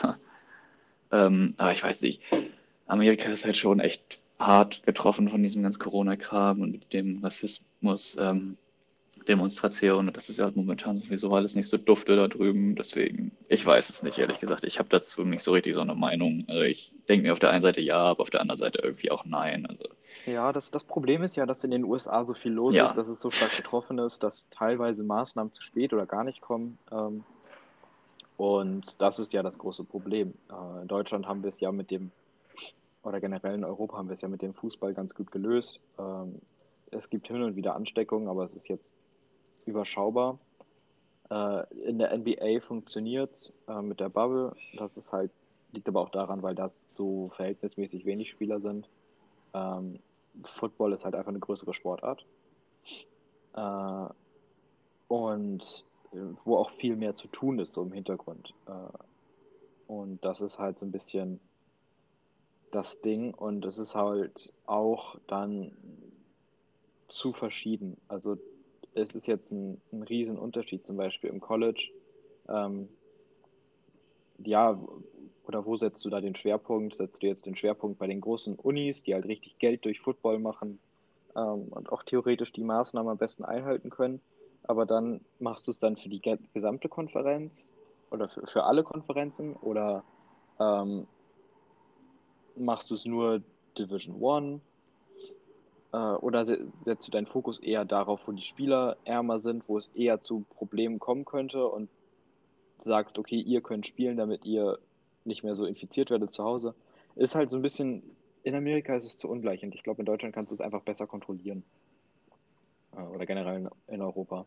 [1.12, 2.22] ähm, aber ich weiß nicht.
[2.88, 8.58] Amerika ist halt schon echt hart getroffen von diesem ganzen Corona-Kram und dem Rassismus, ähm,
[9.28, 10.14] Demonstrationen.
[10.14, 12.76] Das ist ja momentan sowieso alles nicht so dufte da drüben.
[12.76, 14.64] Deswegen, ich weiß es nicht, ehrlich gesagt.
[14.64, 16.46] Ich habe dazu nicht so richtig so eine Meinung.
[16.48, 19.12] Also ich denke mir auf der einen Seite ja, aber auf der anderen Seite irgendwie
[19.12, 19.66] auch nein.
[19.66, 19.84] Also
[20.26, 22.88] Ja, das, das Problem ist ja, dass in den USA so viel los Ja.
[22.88, 26.42] ist, dass es so stark betroffen ist, dass teilweise Maßnahmen zu spät oder gar nicht
[26.42, 26.78] kommen.
[26.92, 27.24] Ähm,
[28.38, 30.34] und das ist ja das große Problem.
[30.50, 32.12] Äh, in Deutschland haben wir es ja mit dem,
[33.04, 35.80] oder generell in Europa haben wir es ja mit dem Fußball ganz gut gelöst.
[35.98, 36.40] Ähm,
[36.92, 38.94] es gibt hin und wieder Ansteckungen, aber es ist jetzt
[39.66, 40.40] überschaubar.
[41.30, 44.56] Äh, in der NBA funktioniert äh, mit der Bubble.
[44.78, 45.32] Das ist halt,
[45.72, 48.88] liegt aber auch daran, weil das so verhältnismäßig wenig Spieler sind.
[49.54, 50.00] Ähm,
[50.44, 52.26] Football ist halt einfach eine größere Sportart.
[53.54, 54.06] Äh,
[55.08, 58.54] und äh, wo auch viel mehr zu tun ist, so im Hintergrund.
[58.68, 58.98] Äh,
[59.88, 61.40] und das ist halt so ein bisschen
[62.72, 63.34] das Ding.
[63.34, 65.72] Und es ist halt auch dann
[67.10, 67.98] zu verschieden.
[68.08, 68.38] Also
[68.94, 71.92] es ist jetzt ein, ein riesen Unterschied, zum Beispiel im College.
[72.48, 72.88] Ähm,
[74.40, 74.80] ja,
[75.44, 76.96] oder wo setzt du da den Schwerpunkt?
[76.98, 80.40] Setzt du jetzt den Schwerpunkt bei den großen Unis, die halt richtig Geld durch Football
[80.40, 80.82] machen
[81.36, 84.22] ähm, und auch theoretisch die Maßnahmen am besten einhalten können?
[84.64, 87.72] Aber dann machst du es dann für die ge- gesamte Konferenz
[88.12, 90.06] oder für, für alle Konferenzen oder
[90.60, 91.08] ähm,
[92.56, 93.44] machst du es nur
[93.78, 94.62] Division One?
[95.94, 99.78] Äh, oder se- setzt du deinen Fokus eher darauf, wo die Spieler ärmer sind, wo
[99.78, 101.90] es eher zu Problemen kommen könnte und
[102.82, 104.80] sagst, okay, ihr könnt spielen, damit ihr
[105.26, 106.74] nicht mehr so infiziert werdet zu Hause?
[107.16, 108.04] Ist halt so ein bisschen,
[108.44, 110.82] in Amerika ist es zu ungleich und ich glaube, in Deutschland kannst du es einfach
[110.82, 111.64] besser kontrollieren.
[112.96, 114.46] Äh, Oder generell in, in Europa.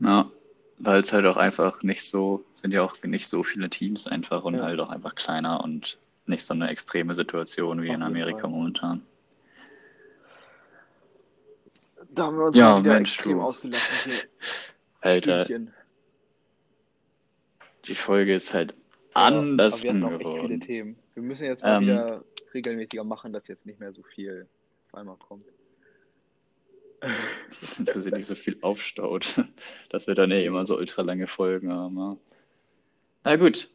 [0.00, 0.30] Ja,
[0.78, 4.44] weil es halt auch einfach nicht so, sind ja auch nicht so viele Teams einfach
[4.44, 4.62] und Ja.
[4.62, 8.50] halt auch einfach kleiner und nicht so eine extreme Situation wie Auf in Amerika Fall.
[8.50, 9.02] momentan.
[12.10, 13.42] Da haben wir uns Ja, wieder Mensch, extrem du.
[13.42, 14.28] ausgelassen hier.
[15.00, 15.74] Alter, Stündchen.
[17.84, 18.74] die Folge ist halt
[19.18, 20.60] anders aber wir hatten auch echt viele.
[20.60, 20.98] Themen.
[21.14, 24.46] Wir müssen jetzt mal Ähm, wieder regelmäßiger machen, dass jetzt nicht mehr so viel
[24.86, 25.46] auf einmal kommt.
[27.80, 29.40] dass sich nicht so viel aufstaut.
[29.90, 32.18] Dass wir dann eh immer so ultra lange Folgen haben.
[33.24, 33.70] Na gut,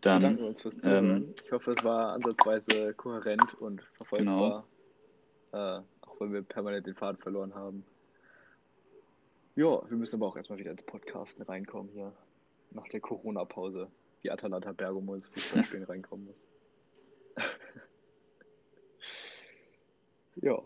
[0.00, 1.06] Dann, bedanken uns fürs Zuhören.
[1.06, 4.66] ähm, ich hoffe, es war ansatzweise kohärent und verfolgbar.
[5.52, 7.84] Äh, auch wenn wir permanent den Faden verloren haben.
[9.56, 12.12] Ja, wir müssen aber auch erstmal wieder ins Podcasten reinkommen hier.
[12.70, 13.90] Nach der Corona-Pause.
[14.22, 16.36] Wie Atalanta Bergamo ins Fußballspielen reinkommen muss.
[20.36, 20.62] ja.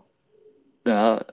[0.84, 1.24] ja,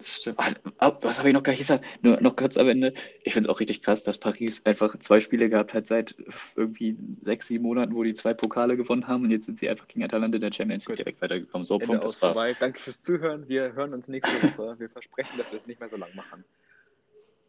[0.00, 0.38] das stimmt.
[0.38, 1.84] Ah, ah, was habe ich noch gar nicht gesagt?
[2.02, 2.94] Nur noch kurz am Ende.
[3.22, 6.14] Ich finde es auch richtig krass, dass Paris einfach zwei Spiele gehabt hat seit
[6.56, 9.88] irgendwie sechs, sieben Monaten, wo die zwei Pokale gewonnen haben und jetzt sind sie einfach
[9.88, 11.64] gegen Atalanta in der Champions League direkt weitergekommen.
[11.64, 12.36] So, Ende Punkt, das war's.
[12.36, 12.56] vorbei.
[12.58, 13.46] Danke fürs Zuhören.
[13.48, 14.78] Wir hören uns nächste Woche.
[14.78, 16.44] Wir versprechen, dass wir es nicht mehr so lang machen.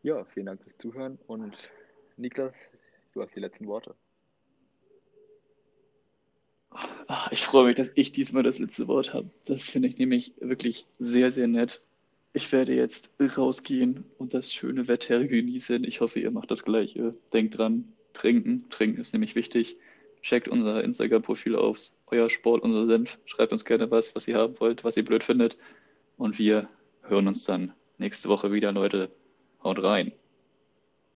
[0.03, 1.71] Ja, vielen Dank fürs Zuhören und
[2.17, 2.55] Niklas,
[3.13, 3.95] du hast die letzten Worte.
[7.07, 9.29] Ah, Ich freue mich, dass ich diesmal das letzte Wort habe.
[9.45, 11.81] Das finde ich nämlich wirklich sehr, sehr nett.
[12.33, 15.83] Ich werde jetzt rausgehen und das schöne Wetter genießen.
[15.83, 17.15] Ich hoffe, ihr macht das Gleiche.
[17.33, 18.65] Denkt dran, trinken.
[18.69, 19.77] Trinken ist nämlich wichtig.
[20.21, 21.97] Checkt unser Instagram-Profil aus.
[22.07, 23.19] Euer Sport, unser Senf.
[23.25, 25.57] Schreibt uns gerne was, was ihr haben wollt, was ihr blöd findet.
[26.17, 26.69] Und wir
[27.03, 29.09] hören uns dann nächste Woche wieder, Leute.
[29.63, 30.13] Haut rein.